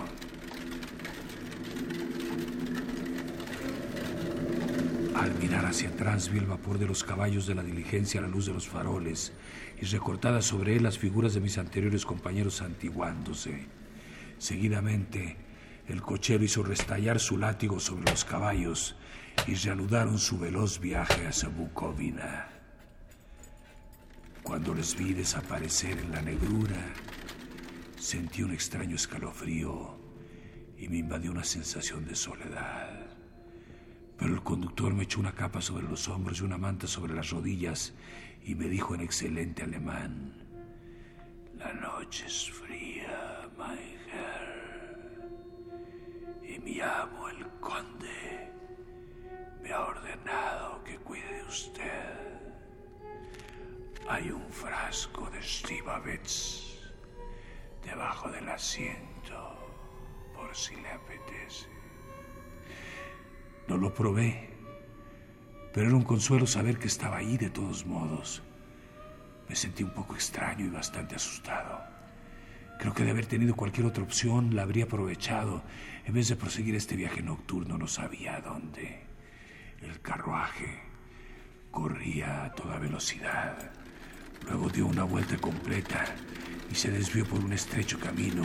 Al 5.19 5.35
mirar 5.35 5.65
hacia 5.65 5.89
atrás 5.89 6.29
vi 6.29 6.37
el 6.37 6.45
vapor 6.45 6.77
de 6.79 6.85
los 6.85 7.03
caballos 7.03 7.45
de 7.45 7.53
la 7.53 7.61
diligencia 7.61 8.21
a 8.21 8.23
la 8.23 8.29
luz 8.29 8.45
de 8.45 8.53
los 8.53 8.69
faroles 8.69 9.33
y 9.81 9.85
recortadas 9.85 10.45
sobre 10.45 10.77
él 10.77 10.83
las 10.83 10.97
figuras 10.97 11.33
de 11.33 11.41
mis 11.41 11.57
anteriores 11.57 12.05
compañeros 12.05 12.55
santiguándose. 12.55 13.67
Seguidamente, 14.37 15.35
el 15.89 16.01
cochero 16.01 16.41
hizo 16.45 16.63
restallar 16.63 17.19
su 17.19 17.37
látigo 17.37 17.81
sobre 17.81 18.09
los 18.09 18.23
caballos 18.23 18.95
y 19.45 19.55
reanudaron 19.55 20.19
su 20.19 20.39
veloz 20.39 20.79
viaje 20.79 21.27
hacia 21.27 21.49
Bukovina. 21.49 22.47
Cuando 24.41 24.73
les 24.73 24.97
vi 24.97 25.13
desaparecer 25.13 25.97
en 25.97 26.11
la 26.13 26.21
negrura, 26.21 26.93
sentí 27.97 28.41
un 28.41 28.53
extraño 28.53 28.95
escalofrío 28.95 29.99
y 30.77 30.87
me 30.87 30.99
invadió 30.99 31.31
una 31.31 31.43
sensación 31.43 32.05
de 32.05 32.15
soledad. 32.15 33.08
Pero 34.19 34.33
el 34.33 34.43
conductor 34.43 34.93
me 34.93 35.03
echó 35.03 35.21
una 35.21 35.31
capa 35.31 35.61
sobre 35.61 35.87
los 35.87 36.09
hombros 36.09 36.41
y 36.41 36.43
una 36.43 36.57
manta 36.57 36.87
sobre 36.87 37.13
las 37.13 37.29
rodillas 37.29 37.93
y 38.43 38.53
me 38.53 38.67
dijo 38.67 38.93
en 38.93 39.01
excelente 39.01 39.63
alemán, 39.63 40.33
la 41.55 41.73
noche 41.73 42.25
es 42.25 42.51
fría, 42.51 43.49
Maiger, 43.57 45.29
y 46.43 46.59
mi 46.59 46.81
amo 46.81 47.29
el 47.29 47.47
conde 47.61 48.51
me 49.61 49.71
ha 49.71 49.85
ordenado 49.85 50.83
que 50.83 50.97
cuide 50.97 51.33
de 51.35 51.43
usted. 51.43 52.39
Hay 54.07 54.31
un 54.31 54.49
frasco 54.49 55.29
de 55.29 55.41
Stivavets 55.41 56.91
debajo 57.83 58.29
del 58.29 58.49
asiento, 58.49 59.55
por 60.33 60.53
si 60.55 60.75
le 60.75 60.89
apetece. 60.89 61.78
No 63.69 63.77
lo 63.77 63.93
probé, 63.93 64.49
pero 65.71 65.85
era 65.85 65.95
un 65.95 66.01
consuelo 66.01 66.47
saber 66.47 66.79
que 66.79 66.87
estaba 66.87 67.17
ahí 67.17 67.37
de 67.37 67.51
todos 67.51 67.85
modos. 67.85 68.41
Me 69.47 69.55
sentí 69.55 69.83
un 69.83 69.91
poco 69.91 70.15
extraño 70.15 70.65
y 70.65 70.69
bastante 70.69 71.15
asustado. 71.15 71.79
Creo 72.79 72.95
que 72.95 73.03
de 73.03 73.11
haber 73.11 73.27
tenido 73.27 73.55
cualquier 73.55 73.85
otra 73.85 74.03
opción 74.03 74.55
la 74.55 74.63
habría 74.63 74.85
aprovechado 74.85 75.61
en 76.03 76.15
vez 76.15 76.29
de 76.29 76.35
proseguir 76.35 76.73
este 76.73 76.95
viaje 76.95 77.21
nocturno 77.21 77.77
no 77.77 77.85
sabía 77.85 78.41
dónde. 78.41 79.03
El 79.81 80.01
carruaje 80.01 80.79
corría 81.69 82.45
a 82.45 82.51
toda 82.53 82.79
velocidad. 82.79 83.71
Luego 84.47 84.69
dio 84.69 84.87
una 84.87 85.03
vuelta 85.03 85.37
completa 85.37 86.05
y 86.71 86.75
se 86.75 86.91
desvió 86.91 87.25
por 87.25 87.43
un 87.43 87.53
estrecho 87.53 87.99
camino. 87.99 88.43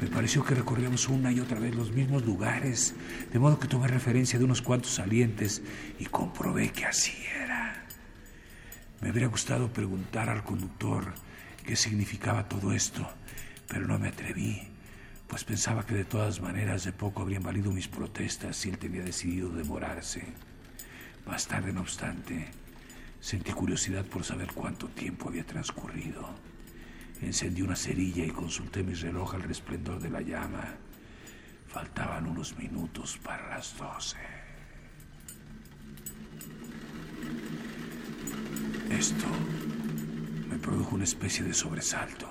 Me 0.00 0.08
pareció 0.08 0.44
que 0.44 0.54
recorríamos 0.54 1.08
una 1.08 1.32
y 1.32 1.40
otra 1.40 1.58
vez 1.58 1.74
los 1.74 1.90
mismos 1.90 2.24
lugares, 2.24 2.94
de 3.32 3.38
modo 3.38 3.58
que 3.58 3.68
tomé 3.68 3.88
referencia 3.88 4.38
de 4.38 4.44
unos 4.44 4.62
cuantos 4.62 4.92
salientes 4.92 5.62
y 5.98 6.06
comprobé 6.06 6.70
que 6.70 6.84
así 6.84 7.14
era. 7.42 7.86
Me 9.00 9.08
habría 9.08 9.28
gustado 9.28 9.72
preguntar 9.72 10.28
al 10.28 10.44
conductor 10.44 11.14
qué 11.64 11.76
significaba 11.76 12.48
todo 12.48 12.72
esto, 12.72 13.08
pero 13.68 13.86
no 13.86 13.98
me 13.98 14.08
atreví, 14.08 14.68
pues 15.26 15.44
pensaba 15.44 15.84
que 15.84 15.94
de 15.94 16.04
todas 16.04 16.40
maneras 16.40 16.84
de 16.84 16.92
poco 16.92 17.22
habrían 17.22 17.42
valido 17.42 17.72
mis 17.72 17.88
protestas 17.88 18.56
si 18.56 18.70
él 18.70 18.78
tenía 18.78 19.02
decidido 19.02 19.48
demorarse. 19.50 20.24
Más 21.26 21.46
tarde, 21.46 21.72
no 21.72 21.80
obstante, 21.80 22.48
sentí 23.20 23.52
curiosidad 23.52 24.04
por 24.04 24.24
saber 24.24 24.52
cuánto 24.52 24.88
tiempo 24.88 25.28
había 25.28 25.44
transcurrido. 25.44 26.34
Encendí 27.22 27.62
una 27.62 27.76
cerilla 27.76 28.24
y 28.24 28.30
consulté 28.30 28.82
mi 28.82 28.94
reloj 28.94 29.34
al 29.34 29.42
resplendor 29.42 30.00
de 30.00 30.10
la 30.10 30.20
llama. 30.20 30.76
Faltaban 31.66 32.26
unos 32.26 32.56
minutos 32.58 33.18
para 33.22 33.48
las 33.48 33.76
doce. 33.76 34.18
Esto 38.90 39.26
me 40.48 40.58
produjo 40.58 40.94
una 40.94 41.04
especie 41.04 41.44
de 41.44 41.54
sobresalto, 41.54 42.28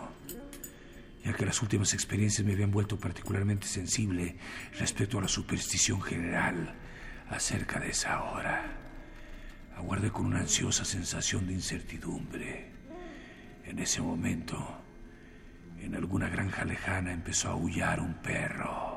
ya 1.24 1.34
que 1.34 1.46
las 1.46 1.62
últimas 1.62 1.94
experiencias 1.94 2.46
me 2.46 2.54
habían 2.54 2.72
vuelto 2.72 3.00
particularmente 3.00 3.68
sensible 3.68 4.38
respecto 4.80 5.18
a 5.18 5.22
la 5.22 5.28
superstición 5.28 6.02
general 6.02 6.74
acerca 7.30 7.80
de 7.80 7.90
esa 7.90 8.24
hora. 8.24 8.85
Aguardé 9.78 10.12
con 10.12 10.26
una 10.26 10.40
ansiosa 10.40 10.86
sensación 10.86 11.48
de 11.48 11.54
incertidumbre. 11.54 12.72
En 13.66 13.80
ese 13.80 14.02
momento, 14.02 14.58
en 15.80 15.96
alguna 15.96 16.30
granja 16.30 16.66
lejana 16.66 17.12
empezó 17.12 17.50
a 17.50 17.52
aullar 17.54 18.00
un 18.00 18.14
perro. 18.16 18.96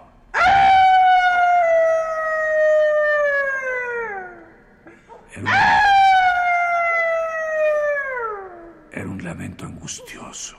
Era 8.90 9.08
un, 9.08 9.22
lamento 9.22 9.66
angustioso, 9.66 10.56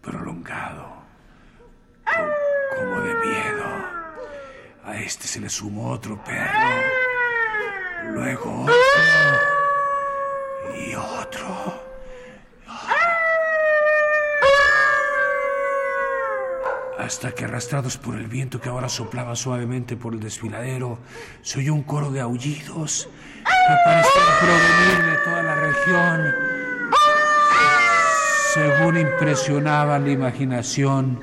prolongado, 0.00 1.04
como 2.76 3.00
de 3.00 3.14
miedo. 3.14 3.66
A 4.84 4.96
este 4.96 5.26
se 5.28 5.40
le 5.40 5.48
sumó 5.48 5.90
otro 5.90 6.22
perro, 6.24 6.68
luego 8.12 8.62
otro 8.62 8.74
y 10.76 10.94
otro. 10.94 11.86
hasta 17.06 17.30
que 17.30 17.44
arrastrados 17.44 17.96
por 17.98 18.16
el 18.16 18.26
viento 18.26 18.60
que 18.60 18.68
ahora 18.68 18.88
soplaba 18.88 19.36
suavemente 19.36 19.96
por 19.96 20.12
el 20.12 20.20
desfiladero, 20.20 20.98
se 21.40 21.60
oyó 21.60 21.72
un 21.72 21.84
coro 21.84 22.10
de 22.10 22.20
aullidos 22.20 23.08
que 23.44 23.74
parecían 23.84 24.24
provenir 24.40 25.12
de 25.12 25.18
toda 25.24 25.42
la 25.44 25.54
región, 25.54 26.34
según 28.54 28.98
impresionaba 28.98 30.00
la 30.00 30.10
imaginación 30.10 31.20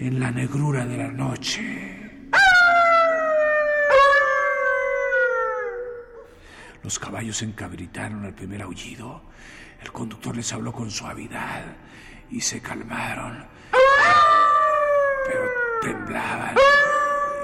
en 0.00 0.20
la 0.20 0.30
negrura 0.30 0.84
de 0.84 0.96
la 0.98 1.08
noche. 1.08 1.91
Los 6.82 6.98
caballos 6.98 7.42
encabritaron 7.42 8.24
al 8.24 8.34
primer 8.34 8.62
aullido. 8.62 9.22
El 9.80 9.92
conductor 9.92 10.36
les 10.36 10.52
habló 10.52 10.72
con 10.72 10.90
suavidad 10.90 11.64
y 12.30 12.40
se 12.40 12.60
calmaron 12.60 13.46
pero 15.26 15.48
temblaban 15.80 16.54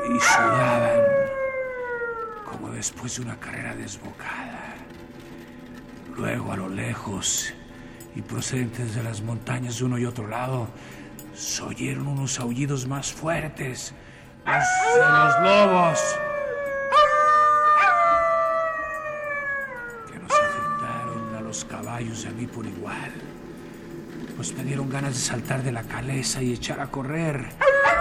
y 0.09 0.21
sudaban 0.21 1.01
como 2.45 2.71
después 2.71 3.17
de 3.17 3.23
una 3.23 3.39
carrera 3.39 3.75
desbocada. 3.75 4.75
Luego 6.17 6.53
a 6.53 6.57
lo 6.57 6.69
lejos 6.69 7.53
y 8.15 8.23
procedentes 8.23 8.95
de 8.95 9.03
las 9.03 9.21
montañas 9.21 9.79
de 9.79 9.85
uno 9.85 9.99
y 9.99 10.07
otro 10.07 10.27
lado, 10.27 10.69
se 11.35 11.63
oyeron 11.63 12.09
unos 12.09 12.41
aullidos 12.41 12.87
más 12.87 13.13
fuertes, 13.13 13.95
los 14.45 14.65
de 14.95 15.01
los 15.01 15.41
lobos. 15.43 16.28
Por 22.47 22.67
igual. 22.67 23.13
Pues 24.37 24.55
me 24.55 24.65
dieron 24.65 24.89
ganas 24.89 25.15
de 25.15 25.21
saltar 25.21 25.63
de 25.63 25.73
la 25.73 25.83
caleza 25.83 26.43
y 26.43 26.53
echar 26.53 26.81
a 26.81 26.87
correr 26.87 27.49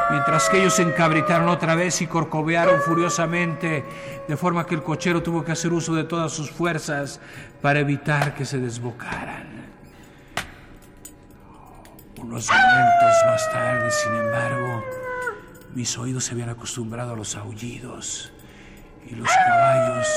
mientras 0.10 0.50
que 0.50 0.60
ellos 0.60 0.74
se 0.74 0.84
encabritaron 0.84 1.50
otra 1.50 1.76
vez 1.76 2.02
y 2.02 2.08
corcovearon 2.08 2.82
furiosamente, 2.82 3.86
de 4.28 4.38
forma 4.38 4.66
que 4.66 4.76
el 4.76 4.84
cochero 4.84 5.22
tuvo 5.22 5.44
que 5.44 5.52
hacer 5.52 5.74
uso 5.74 5.94
de 5.96 6.04
todas 6.04 6.32
sus 6.32 6.52
fuerzas 6.52 7.20
para 7.62 7.80
evitar 7.80 8.34
que 8.36 8.46
se 8.46 8.58
desbocaran. 8.60 9.58
Unos 12.18 12.50
momentos 12.50 13.14
más 13.26 13.52
tarde, 13.52 13.92
sin 13.92 14.16
embargo, 14.16 14.84
mis 15.74 15.98
oídos 15.98 16.26
se 16.26 16.34
habían 16.34 16.50
acostumbrado 16.50 17.14
a 17.14 17.16
los 17.16 17.36
aullidos 17.36 18.32
y 19.06 19.16
los 19.16 19.30
caballos 19.30 20.08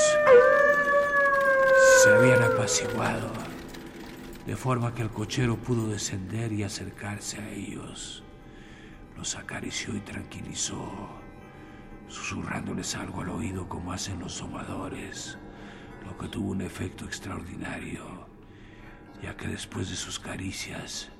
se 2.03 2.09
habían 2.09 2.41
apaciguado, 2.41 3.29
de 4.45 4.55
forma 4.55 4.93
que 4.93 5.03
el 5.03 5.09
cochero 5.09 5.55
pudo 5.57 5.87
descender 5.87 6.51
y 6.51 6.63
acercarse 6.63 7.39
a 7.39 7.49
ellos. 7.51 8.23
Los 9.15 9.35
acarició 9.35 9.95
y 9.95 9.99
tranquilizó, 9.99 11.09
susurrándoles 12.07 12.95
algo 12.95 13.21
al 13.21 13.29
oído 13.29 13.69
como 13.69 13.93
hacen 13.93 14.19
los 14.19 14.39
domadores, 14.39 15.37
lo 16.05 16.17
que 16.17 16.27
tuvo 16.27 16.51
un 16.51 16.61
efecto 16.61 17.05
extraordinario, 17.05 18.27
ya 19.21 19.37
que 19.37 19.47
después 19.47 19.89
de 19.89 19.95
sus 19.95 20.19
caricias 20.19 21.11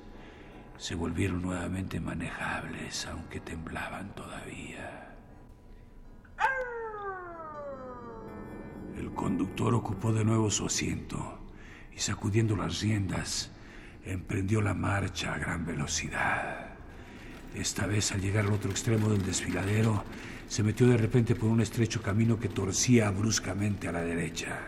se 0.76 0.96
volvieron 0.96 1.42
nuevamente 1.42 2.00
manejables, 2.00 3.06
aunque 3.06 3.38
temblaban 3.38 4.12
todavía. 4.16 5.16
El 8.96 9.12
conductor 9.14 9.74
ocupó 9.74 10.12
de 10.12 10.24
nuevo 10.24 10.50
su 10.50 10.66
asiento 10.66 11.41
y 11.94 12.00
sacudiendo 12.00 12.56
las 12.56 12.80
riendas, 12.80 13.50
emprendió 14.04 14.60
la 14.60 14.74
marcha 14.74 15.34
a 15.34 15.38
gran 15.38 15.64
velocidad. 15.64 16.70
Esta 17.54 17.86
vez, 17.86 18.12
al 18.12 18.20
llegar 18.20 18.46
al 18.46 18.52
otro 18.52 18.70
extremo 18.70 19.10
del 19.10 19.24
desfiladero, 19.24 20.04
se 20.48 20.62
metió 20.62 20.86
de 20.86 20.96
repente 20.96 21.34
por 21.34 21.50
un 21.50 21.60
estrecho 21.60 22.02
camino 22.02 22.38
que 22.38 22.48
torcía 22.48 23.10
bruscamente 23.10 23.88
a 23.88 23.92
la 23.92 24.02
derecha. 24.02 24.58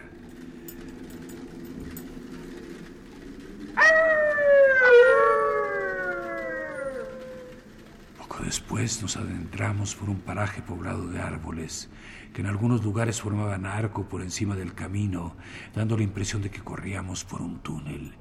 Poco 8.19 8.44
después 8.55 9.03
nos 9.03 9.17
adentramos 9.17 9.97
por 9.97 10.09
un 10.09 10.21
paraje 10.21 10.63
poblado 10.63 11.09
de 11.09 11.21
árboles 11.21 11.91
que 12.33 12.41
en 12.41 12.47
algunos 12.47 12.85
lugares 12.85 13.21
formaban 13.21 13.67
arco 13.67 14.09
por 14.09 14.23
encima 14.23 14.55
del 14.55 14.75
camino, 14.75 15.35
dando 15.75 15.97
la 15.97 16.05
impresión 16.05 16.41
de 16.41 16.53
que 16.53 16.63
corríamos 16.63 17.25
por 17.25 17.43
un 17.43 17.59
túnel. 17.59 18.15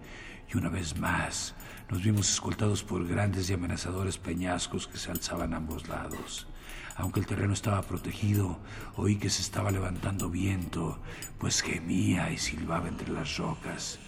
Y 0.52 0.58
una 0.58 0.70
vez 0.70 0.98
más 0.98 1.54
nos 1.88 2.02
vimos 2.02 2.32
escoltados 2.32 2.84
por 2.84 3.08
grandes 3.08 3.48
y 3.48 3.54
amenazadores 3.54 4.18
peñascos 4.18 4.88
que 4.88 4.98
se 4.98 5.12
alzaban 5.12 5.54
a 5.54 5.58
ambos 5.58 5.88
lados. 5.88 6.48
Aunque 6.96 7.20
el 7.20 7.28
terreno 7.28 7.54
estaba 7.54 7.84
protegido, 7.84 8.58
oí 8.96 9.18
que 9.18 9.30
se 9.30 9.44
estaba 9.44 9.70
levantando 9.70 10.32
viento, 10.32 10.98
pues 11.38 11.62
gemía 11.62 12.32
y 12.32 12.40
silbaba 12.40 12.88
entre 12.88 13.12
las 13.12 13.38
rocas, 13.38 14.00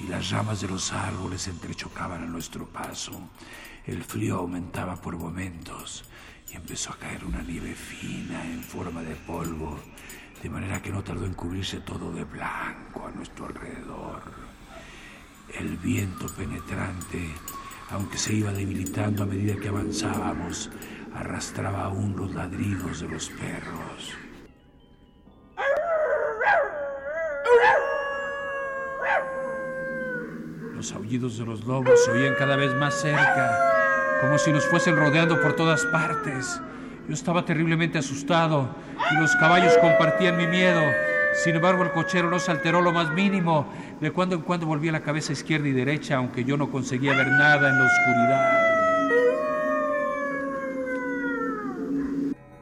y 0.00 0.08
las 0.08 0.30
ramas 0.30 0.60
de 0.60 0.66
los 0.66 0.92
árboles 0.92 1.46
entrechocaban 1.46 2.24
a 2.24 2.26
nuestro 2.26 2.66
paso. 2.66 3.12
El 3.88 4.04
frío 4.04 4.36
aumentaba 4.36 4.96
por 4.96 5.16
momentos 5.16 6.04
y 6.52 6.56
empezó 6.56 6.92
a 6.92 6.98
caer 6.98 7.24
una 7.24 7.40
nieve 7.40 7.72
fina 7.72 8.44
en 8.44 8.62
forma 8.62 9.02
de 9.02 9.14
polvo, 9.14 9.78
de 10.42 10.50
manera 10.50 10.82
que 10.82 10.90
no 10.90 11.02
tardó 11.02 11.24
en 11.24 11.32
cubrirse 11.32 11.80
todo 11.80 12.12
de 12.12 12.24
blanco 12.24 13.06
a 13.06 13.10
nuestro 13.12 13.46
alrededor. 13.46 14.20
El 15.58 15.78
viento 15.78 16.26
penetrante, 16.36 17.30
aunque 17.90 18.18
se 18.18 18.34
iba 18.34 18.52
debilitando 18.52 19.22
a 19.22 19.26
medida 19.26 19.56
que 19.56 19.68
avanzábamos, 19.68 20.68
arrastraba 21.14 21.84
aún 21.84 22.14
los 22.14 22.34
ladridos 22.34 23.00
de 23.00 23.08
los 23.08 23.30
perros. 23.30 24.14
Los 30.74 30.92
aullidos 30.92 31.38
de 31.38 31.46
los 31.46 31.64
lobos 31.64 32.04
se 32.04 32.10
oían 32.10 32.34
cada 32.34 32.54
vez 32.54 32.72
más 32.74 32.94
cerca, 33.00 33.77
como 34.20 34.38
si 34.38 34.52
nos 34.52 34.66
fuesen 34.66 34.96
rodeando 34.96 35.40
por 35.40 35.54
todas 35.54 35.84
partes. 35.86 36.60
Yo 37.06 37.14
estaba 37.14 37.44
terriblemente 37.44 37.98
asustado 37.98 38.68
y 39.10 39.20
los 39.20 39.34
caballos 39.36 39.76
compartían 39.78 40.36
mi 40.36 40.46
miedo. 40.46 40.82
Sin 41.42 41.56
embargo, 41.56 41.82
el 41.82 41.92
cochero 41.92 42.28
no 42.28 42.38
se 42.38 42.50
alteró 42.50 42.80
lo 42.80 42.92
más 42.92 43.10
mínimo. 43.12 43.72
De 44.00 44.10
cuando 44.10 44.34
en 44.34 44.42
cuando 44.42 44.66
volvía 44.66 44.92
la 44.92 45.00
cabeza 45.00 45.32
izquierda 45.32 45.68
y 45.68 45.72
derecha, 45.72 46.16
aunque 46.16 46.44
yo 46.44 46.56
no 46.56 46.70
conseguía 46.70 47.14
ver 47.14 47.28
nada 47.28 47.68
en 47.68 47.78
la 47.78 47.86
oscuridad. 47.86 48.68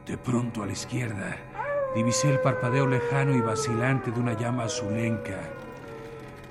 De 0.05 0.17
pronto, 0.17 0.63
a 0.63 0.65
la 0.65 0.71
izquierda, 0.71 1.37
divisé 1.95 2.29
el 2.29 2.39
parpadeo 2.39 2.87
lejano 2.87 3.35
y 3.35 3.41
vacilante 3.41 4.11
de 4.11 4.19
una 4.19 4.33
llama 4.37 4.63
azulenca. 4.65 5.39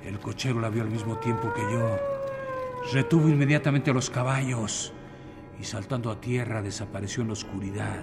El 0.05 0.19
cochero 0.19 0.59
la 0.59 0.69
vio 0.69 0.83
al 0.83 0.89
mismo 0.89 1.17
tiempo 1.17 1.51
que 1.53 1.61
yo. 1.61 1.97
Retuvo 2.93 3.27
inmediatamente 3.27 3.91
a 3.91 3.93
los 3.93 4.09
caballos 4.09 4.93
y 5.59 5.63
saltando 5.63 6.11
a 6.11 6.21
tierra 6.21 6.61
desapareció 6.61 7.21
en 7.21 7.27
la 7.27 7.33
oscuridad. 7.33 8.01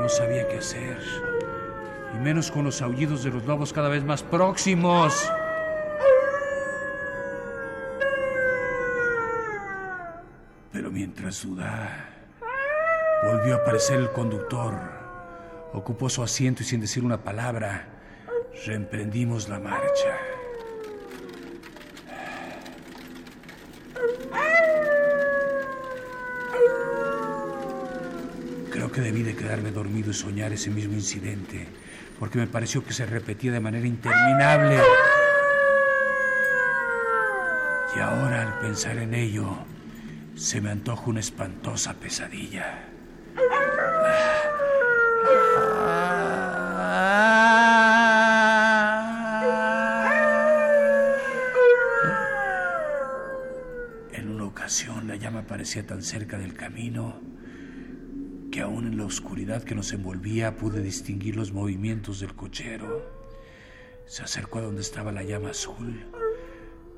No 0.00 0.08
sabía 0.08 0.48
qué 0.48 0.58
hacer, 0.58 0.98
y 2.14 2.18
menos 2.18 2.50
con 2.50 2.64
los 2.64 2.80
aullidos 2.82 3.22
de 3.24 3.30
los 3.30 3.44
lobos 3.44 3.72
cada 3.72 3.88
vez 3.88 4.04
más 4.04 4.22
próximos. 4.22 5.30
Pero 10.72 10.90
mientras 10.90 11.42
dudaba, 11.42 11.90
volvió 13.24 13.54
a 13.54 13.58
aparecer 13.58 13.98
el 13.98 14.10
conductor. 14.12 14.74
Ocupó 15.72 16.08
su 16.08 16.22
asiento 16.22 16.62
y 16.62 16.66
sin 16.66 16.80
decir 16.80 17.04
una 17.04 17.18
palabra, 17.18 17.88
reemprendimos 18.64 19.48
la 19.48 19.58
marcha. 19.58 20.35
Debí 29.00 29.22
de 29.22 29.36
quedarme 29.36 29.70
dormido 29.70 30.10
y 30.10 30.14
soñar 30.14 30.52
ese 30.52 30.70
mismo 30.70 30.94
incidente, 30.94 31.66
porque 32.18 32.38
me 32.38 32.46
pareció 32.46 32.84
que 32.84 32.92
se 32.92 33.06
repetía 33.06 33.52
de 33.52 33.60
manera 33.60 33.86
interminable. 33.86 34.80
Y 37.94 37.98
ahora 38.00 38.42
al 38.42 38.58
pensar 38.60 38.98
en 38.98 39.14
ello, 39.14 39.56
se 40.34 40.60
me 40.60 40.70
antoja 40.70 41.02
una 41.06 41.20
espantosa 41.20 41.94
pesadilla. 41.94 42.84
En 54.12 54.28
una 54.28 54.44
ocasión 54.44 55.08
la 55.08 55.16
llama 55.16 55.42
parecía 55.42 55.86
tan 55.86 56.02
cerca 56.02 56.38
del 56.38 56.54
camino 56.54 57.35
que 58.56 58.62
aún 58.62 58.86
en 58.86 58.96
la 58.96 59.04
oscuridad 59.04 59.64
que 59.64 59.74
nos 59.74 59.92
envolvía 59.92 60.56
pude 60.56 60.80
distinguir 60.80 61.36
los 61.36 61.52
movimientos 61.52 62.20
del 62.20 62.34
cochero. 62.34 63.06
Se 64.06 64.22
acercó 64.22 64.60
a 64.60 64.62
donde 64.62 64.80
estaba 64.80 65.12
la 65.12 65.22
llama 65.22 65.50
azul, 65.50 66.06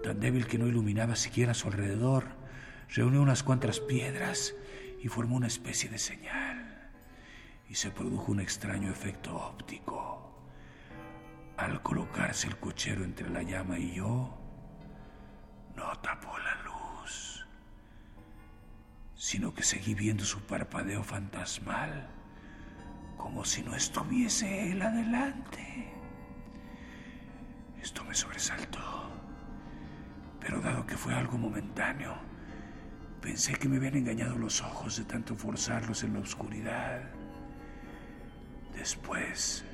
tan 0.04 0.20
débil 0.20 0.46
que 0.46 0.56
no 0.56 0.68
iluminaba 0.68 1.16
siquiera 1.16 1.54
su 1.54 1.66
alrededor. 1.66 2.26
Reunió 2.90 3.20
unas 3.20 3.42
cuantas 3.42 3.80
piedras 3.80 4.54
y 5.02 5.08
formó 5.08 5.34
una 5.34 5.48
especie 5.48 5.90
de 5.90 5.98
señal. 5.98 6.92
Y 7.68 7.74
se 7.74 7.90
produjo 7.90 8.30
un 8.30 8.38
extraño 8.38 8.88
efecto 8.88 9.36
óptico. 9.36 10.46
Al 11.56 11.82
colocarse 11.82 12.46
el 12.46 12.56
cochero 12.58 13.02
entre 13.02 13.30
la 13.30 13.42
llama 13.42 13.80
y 13.80 13.94
yo, 13.94 14.38
no 15.74 15.92
tapó 16.02 16.38
la 16.38 16.47
sino 19.18 19.52
que 19.52 19.64
seguí 19.64 19.94
viendo 19.94 20.24
su 20.24 20.40
parpadeo 20.42 21.02
fantasmal, 21.02 22.08
como 23.16 23.44
si 23.44 23.62
no 23.62 23.74
estuviese 23.74 24.70
él 24.70 24.80
adelante. 24.80 25.92
Esto 27.82 28.04
me 28.04 28.14
sobresaltó, 28.14 29.10
pero 30.38 30.60
dado 30.60 30.86
que 30.86 30.96
fue 30.96 31.14
algo 31.14 31.36
momentáneo, 31.36 32.16
pensé 33.20 33.54
que 33.54 33.68
me 33.68 33.78
habían 33.78 33.96
engañado 33.96 34.38
los 34.38 34.62
ojos 34.62 34.96
de 34.96 35.04
tanto 35.04 35.34
forzarlos 35.34 36.04
en 36.04 36.14
la 36.14 36.20
oscuridad. 36.20 37.02
Después, 38.72 39.64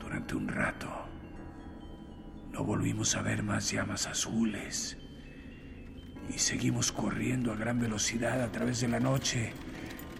durante 0.00 0.34
un 0.34 0.48
rato, 0.48 0.90
no 2.50 2.64
volvimos 2.64 3.14
a 3.14 3.22
ver 3.22 3.44
más 3.44 3.70
llamas 3.70 4.08
azules 4.08 4.98
y 6.28 6.38
seguimos 6.38 6.92
corriendo 6.92 7.52
a 7.52 7.56
gran 7.56 7.80
velocidad 7.80 8.42
a 8.42 8.50
través 8.50 8.80
de 8.80 8.88
la 8.88 9.00
noche, 9.00 9.52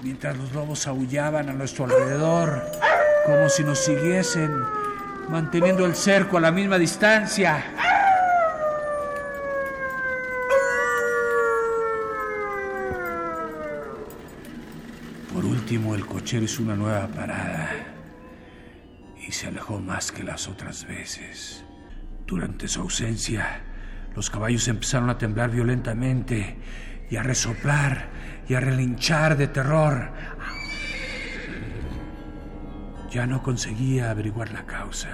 mientras 0.03 0.37
los 0.37 0.53
lobos 0.53 0.87
aullaban 0.87 1.49
a 1.49 1.53
nuestro 1.53 1.85
alrededor, 1.85 2.63
como 3.25 3.49
si 3.49 3.65
nos 3.65 3.79
siguiesen, 3.79 4.51
manteniendo 5.29 5.87
el 5.87 5.95
cerco 5.95 6.39
a 6.39 6.41
la 6.41 6.51
misma 6.51 6.79
distancia. 6.79 7.65
Por 15.33 15.45
último, 15.45 15.95
el 15.95 16.05
cochero 16.05 16.45
hizo 16.45 16.63
una 16.63 16.77
nueva 16.77 17.07
parada 17.09 17.71
y 19.27 19.33
se 19.33 19.47
alejó 19.47 19.81
más 19.81 20.13
que 20.13 20.23
las 20.23 20.49
otras 20.49 20.87
veces. 20.87 21.65
Durante 22.27 22.69
su 22.69 22.81
ausencia, 22.81 23.63
los 24.15 24.31
caballos 24.31 24.69
empezaron 24.69 25.11
a 25.11 25.19
temblar 25.19 25.51
violentamente 25.51 26.57
y 27.11 27.17
a 27.17 27.23
resoplar 27.23 28.09
y 28.49 28.55
a 28.55 28.61
relinchar 28.61 29.37
de 29.37 29.49
terror. 29.49 30.13
Ya 33.11 33.27
no 33.27 33.43
conseguía 33.43 34.11
averiguar 34.11 34.53
la 34.53 34.65
causa, 34.65 35.11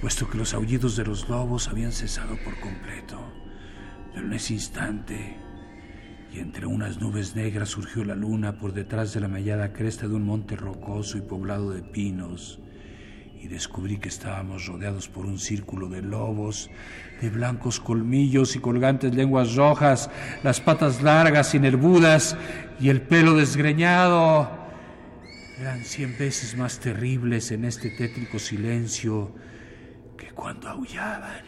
puesto 0.00 0.28
que 0.28 0.38
los 0.38 0.54
aullidos 0.54 0.96
de 0.96 1.04
los 1.04 1.28
lobos 1.28 1.68
habían 1.68 1.92
cesado 1.92 2.36
por 2.42 2.58
completo. 2.60 3.20
Pero 4.14 4.26
en 4.26 4.32
ese 4.32 4.54
instante, 4.54 5.36
y 6.32 6.38
entre 6.38 6.66
unas 6.66 7.00
nubes 7.00 7.34
negras 7.36 7.68
surgió 7.68 8.04
la 8.04 8.14
luna 8.14 8.58
por 8.58 8.72
detrás 8.72 9.12
de 9.12 9.20
la 9.20 9.28
mallada 9.28 9.72
cresta 9.72 10.08
de 10.08 10.14
un 10.14 10.24
monte 10.24 10.56
rocoso 10.56 11.18
y 11.18 11.22
poblado 11.22 11.70
de 11.70 11.82
pinos, 11.82 12.60
y 13.42 13.48
descubrí 13.48 13.96
que 13.98 14.10
estábamos 14.10 14.66
rodeados 14.66 15.08
por 15.08 15.24
un 15.24 15.38
círculo 15.38 15.88
de 15.88 16.02
lobos, 16.02 16.70
de 17.22 17.30
blancos 17.30 17.80
colmillos 17.80 18.54
y 18.54 18.58
colgantes 18.58 19.14
lenguas 19.14 19.54
rojas, 19.54 20.10
las 20.42 20.60
patas 20.60 21.02
largas 21.02 21.54
y 21.54 21.58
nervudas 21.58 22.36
y 22.78 22.90
el 22.90 23.00
pelo 23.00 23.34
desgreñado. 23.34 24.50
Eran 25.58 25.84
cien 25.84 26.16
veces 26.18 26.56
más 26.56 26.80
terribles 26.80 27.50
en 27.50 27.64
este 27.64 27.90
tétrico 27.90 28.38
silencio 28.38 29.34
que 30.18 30.30
cuando 30.32 30.68
aullaban. 30.68 31.44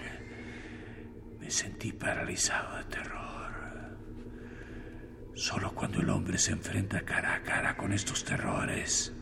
Me 1.40 1.50
sentí 1.50 1.92
paralizado 1.92 2.78
de 2.78 2.84
terror. 2.84 3.22
Solo 5.34 5.74
cuando 5.74 6.00
el 6.00 6.08
hombre 6.08 6.38
se 6.38 6.52
enfrenta 6.52 7.02
cara 7.02 7.34
a 7.34 7.42
cara 7.42 7.76
con 7.76 7.92
estos 7.92 8.24
terrores 8.24 9.12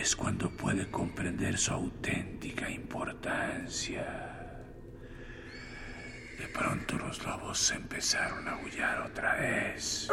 es 0.00 0.16
cuando 0.16 0.50
puede 0.50 0.90
comprender 0.90 1.56
su 1.56 1.72
auténtica 1.72 2.68
importancia. 2.70 4.04
De 6.38 6.48
pronto 6.48 6.96
los 6.98 7.24
lobos 7.24 7.70
empezaron 7.70 8.46
a 8.48 8.52
aullar 8.52 9.02
otra 9.02 9.36
vez. 9.36 10.08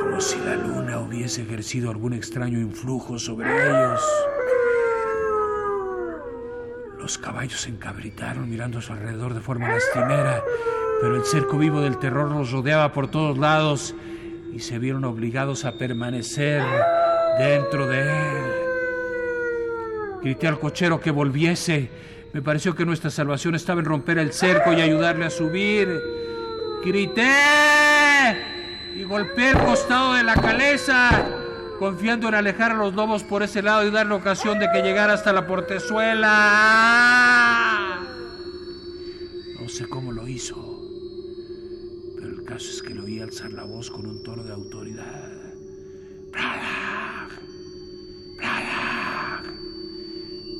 Como 0.00 0.20
si 0.20 0.38
la 0.40 0.56
luna 0.56 0.98
hubiese 0.98 1.42
ejercido 1.42 1.90
algún 1.90 2.12
extraño 2.12 2.58
influjo 2.58 3.18
sobre 3.18 3.50
ellos. 3.50 4.00
Los 6.98 7.18
caballos 7.18 7.60
se 7.60 7.70
encabritaron 7.70 8.50
mirando 8.50 8.78
a 8.78 8.82
su 8.82 8.92
alrededor 8.92 9.34
de 9.34 9.40
forma 9.40 9.68
lastimera, 9.68 10.44
pero 11.00 11.16
el 11.16 11.24
cerco 11.24 11.56
vivo 11.56 11.80
del 11.80 11.98
terror 11.98 12.30
los 12.30 12.50
rodeaba 12.50 12.92
por 12.92 13.10
todos 13.10 13.38
lados 13.38 13.94
y 14.52 14.60
se 14.60 14.78
vieron 14.78 15.04
obligados 15.04 15.64
a 15.64 15.72
permanecer 15.72 16.62
dentro 17.38 17.86
de 17.86 18.02
él. 18.02 18.44
Grité 20.22 20.48
al 20.48 20.58
cochero 20.58 21.00
que 21.00 21.10
volviese. 21.10 21.90
Me 22.32 22.42
pareció 22.42 22.74
que 22.74 22.84
nuestra 22.84 23.10
salvación 23.10 23.54
estaba 23.54 23.80
en 23.80 23.86
romper 23.86 24.18
el 24.18 24.32
cerco 24.32 24.72
y 24.72 24.80
ayudarle 24.80 25.24
a 25.24 25.30
subir. 25.30 25.88
Grité 26.84 27.32
y 28.94 29.02
golpeé 29.04 29.50
el 29.50 29.58
costado 29.58 30.14
de 30.14 30.22
la 30.22 30.34
caleza, 30.34 31.26
confiando 31.78 32.28
en 32.28 32.34
alejar 32.34 32.72
a 32.72 32.74
los 32.74 32.94
lobos 32.94 33.22
por 33.24 33.42
ese 33.42 33.62
lado 33.62 33.86
y 33.86 33.90
darle 33.90 34.14
ocasión 34.14 34.58
de 34.58 34.68
que 34.72 34.82
llegara 34.82 35.14
hasta 35.14 35.32
la 35.32 35.46
portezuela. 35.46 36.28
No 39.60 39.68
sé 39.68 39.88
cómo 39.88 40.12
lo 40.12 40.28
hizo, 40.28 40.79
es 42.56 42.82
que 42.82 42.94
lo 42.94 43.04
oí 43.04 43.20
alzar 43.20 43.52
la 43.52 43.64
voz 43.64 43.90
con 43.90 44.06
un 44.06 44.22
tono 44.22 44.42
de 44.42 44.52
autoridad. 44.52 45.30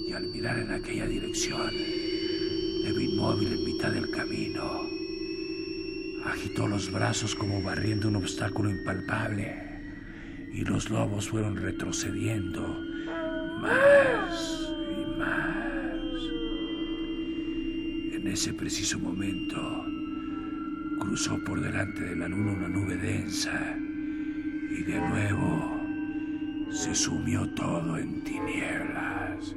Y 0.07 0.12
al 0.12 0.26
mirar 0.29 0.59
en 0.59 0.70
aquella 0.72 1.07
dirección. 1.07 1.70
Le 1.72 2.92
vi 2.92 3.11
inmóvil 3.11 3.53
en 3.53 3.64
mitad 3.64 3.90
del 3.90 4.11
camino. 4.11 4.88
Agitó 6.24 6.68
los 6.68 6.92
brazos 6.92 7.35
como 7.35 7.61
barriendo 7.62 8.09
un 8.09 8.16
obstáculo 8.16 8.70
impalpable 8.70 9.55
y 10.53 10.64
los 10.64 10.90
lobos 10.90 11.29
fueron 11.29 11.57
retrocediendo 11.57 12.62
más 13.61 14.72
y 14.90 15.18
más. 15.18 16.14
En 18.14 18.26
ese 18.29 18.55
preciso 18.55 18.98
momento 18.98 20.00
cruzó 21.11 21.42
por 21.42 21.61
delante 21.61 22.05
de 22.05 22.14
la 22.14 22.29
luna 22.29 22.53
una 22.53 22.68
nube 22.68 22.96
densa 22.96 23.77
y 24.70 24.81
de 24.85 24.96
nuevo 24.96 25.77
se 26.70 26.94
sumió 26.94 27.53
todo 27.55 27.99
en 27.99 28.23
tinieblas. 28.23 29.57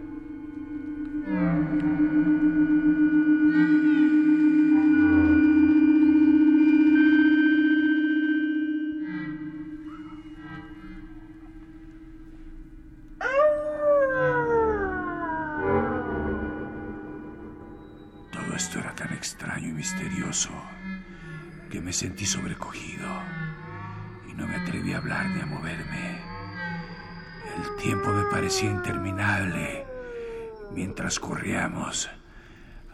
Mientras 30.74 31.20
corríamos, 31.20 32.10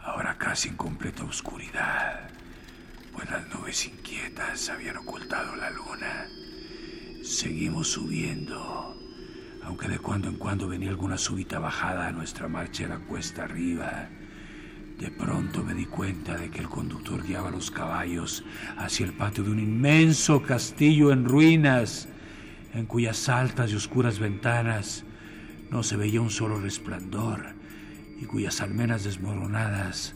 ahora 0.02 0.36
casi 0.38 0.68
en 0.68 0.76
completa 0.76 1.24
oscuridad, 1.24 2.28
pues 3.12 3.30
las 3.30 3.48
nubes 3.48 3.86
inquietas 3.86 4.68
habían 4.68 4.98
ocultado 4.98 5.56
la 5.56 5.70
luna. 5.70 6.26
Seguimos 7.22 7.88
subiendo, 7.88 8.96
aunque 9.64 9.88
de 9.88 9.98
cuando 9.98 10.28
en 10.28 10.36
cuando 10.36 10.68
venía 10.68 10.90
alguna 10.90 11.18
súbita 11.18 11.58
bajada 11.58 12.08
a 12.08 12.12
nuestra 12.12 12.48
marcha 12.48 12.84
de 12.84 12.90
la 12.90 12.98
cuesta 12.98 13.44
arriba. 13.44 14.08
De 14.98 15.10
pronto 15.10 15.64
me 15.64 15.72
di 15.72 15.86
cuenta 15.86 16.36
de 16.36 16.50
que 16.50 16.58
el 16.58 16.68
conductor 16.68 17.22
guiaba 17.22 17.50
los 17.50 17.70
caballos 17.70 18.44
hacia 18.76 19.06
el 19.06 19.14
patio 19.14 19.44
de 19.44 19.50
un 19.50 19.58
inmenso 19.58 20.42
castillo 20.42 21.10
en 21.10 21.24
ruinas, 21.24 22.06
en 22.74 22.84
cuyas 22.84 23.28
altas 23.30 23.72
y 23.72 23.76
oscuras 23.76 24.18
ventanas 24.18 25.04
no 25.70 25.82
se 25.82 25.96
veía 25.96 26.20
un 26.20 26.30
solo 26.30 26.60
resplandor 26.60 27.59
y 28.20 28.26
cuyas 28.26 28.60
almenas 28.60 29.04
desmoronadas 29.04 30.14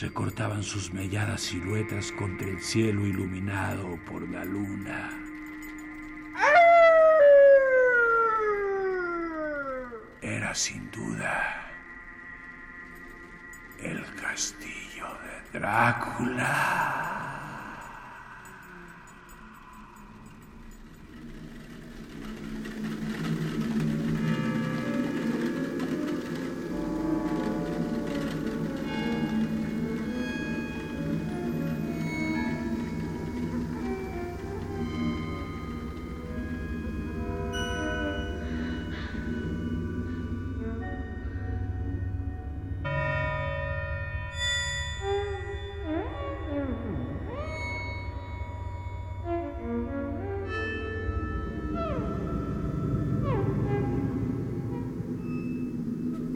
recortaban 0.00 0.62
sus 0.62 0.92
melladas 0.92 1.42
siluetas 1.42 2.12
contra 2.12 2.48
el 2.48 2.60
cielo 2.60 3.06
iluminado 3.06 3.98
por 4.06 4.28
la 4.28 4.44
luna. 4.44 5.10
Era 10.22 10.54
sin 10.54 10.90
duda 10.92 11.70
el 13.80 14.02
castillo 14.14 15.06
de 15.52 15.58
Drácula. 15.58 17.23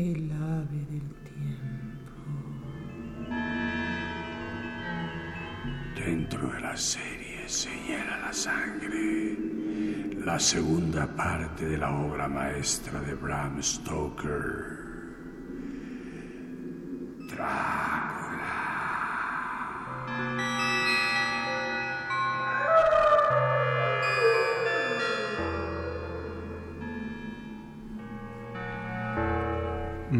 El 0.00 0.32
ave 0.32 0.86
del 0.88 1.08
tiempo. 1.28 2.14
Dentro 5.94 6.48
de 6.48 6.60
la 6.60 6.74
serie 6.74 7.46
se 7.46 7.68
hiela 7.68 8.16
la 8.16 8.32
sangre. 8.32 9.36
La 10.24 10.38
segunda 10.38 11.06
parte 11.06 11.66
de 11.66 11.76
la 11.76 11.90
obra 11.90 12.28
maestra 12.28 12.98
de 13.02 13.14
Bram 13.14 13.62
Stoker. 13.62 14.80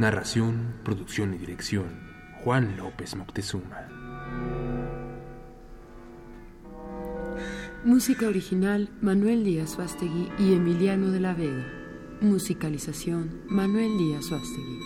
Narración, 0.01 0.77
producción 0.83 1.35
y 1.35 1.37
dirección. 1.37 1.89
Juan 2.43 2.79
López 2.79 3.15
Moctezuma. 3.17 3.87
Música 7.85 8.27
original 8.27 8.89
Manuel 9.03 9.45
Díaz 9.45 9.73
Suástegui 9.73 10.31
y 10.39 10.55
Emiliano 10.55 11.11
de 11.11 11.21
la 11.21 11.35
Vega. 11.35 11.67
Musicalización 12.23 13.43
Manuel 13.47 13.99
Díaz 13.99 14.25
Suástegui. 14.25 14.81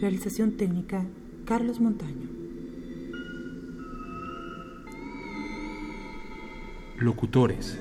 Realización 0.00 0.52
técnica 0.52 1.04
Carlos 1.44 1.80
Montaño. 1.80 2.28
Locutores. 6.98 7.76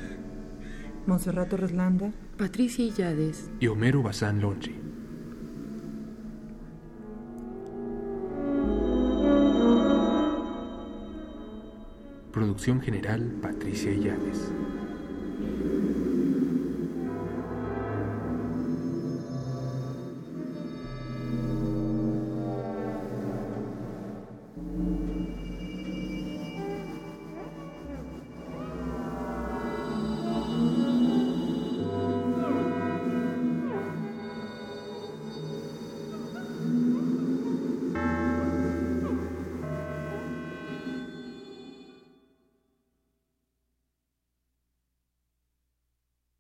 Monserrato 1.08 1.56
Reslanda. 1.58 2.12
Patricia 2.38 2.84
Illades. 2.84 3.50
Y 3.60 3.68
Homero 3.68 4.02
Bazán 4.02 4.42
Longi. 4.42 4.76
Producción 12.32 12.82
general 12.82 13.36
Patricia 13.42 13.92
Illades. 13.92 14.52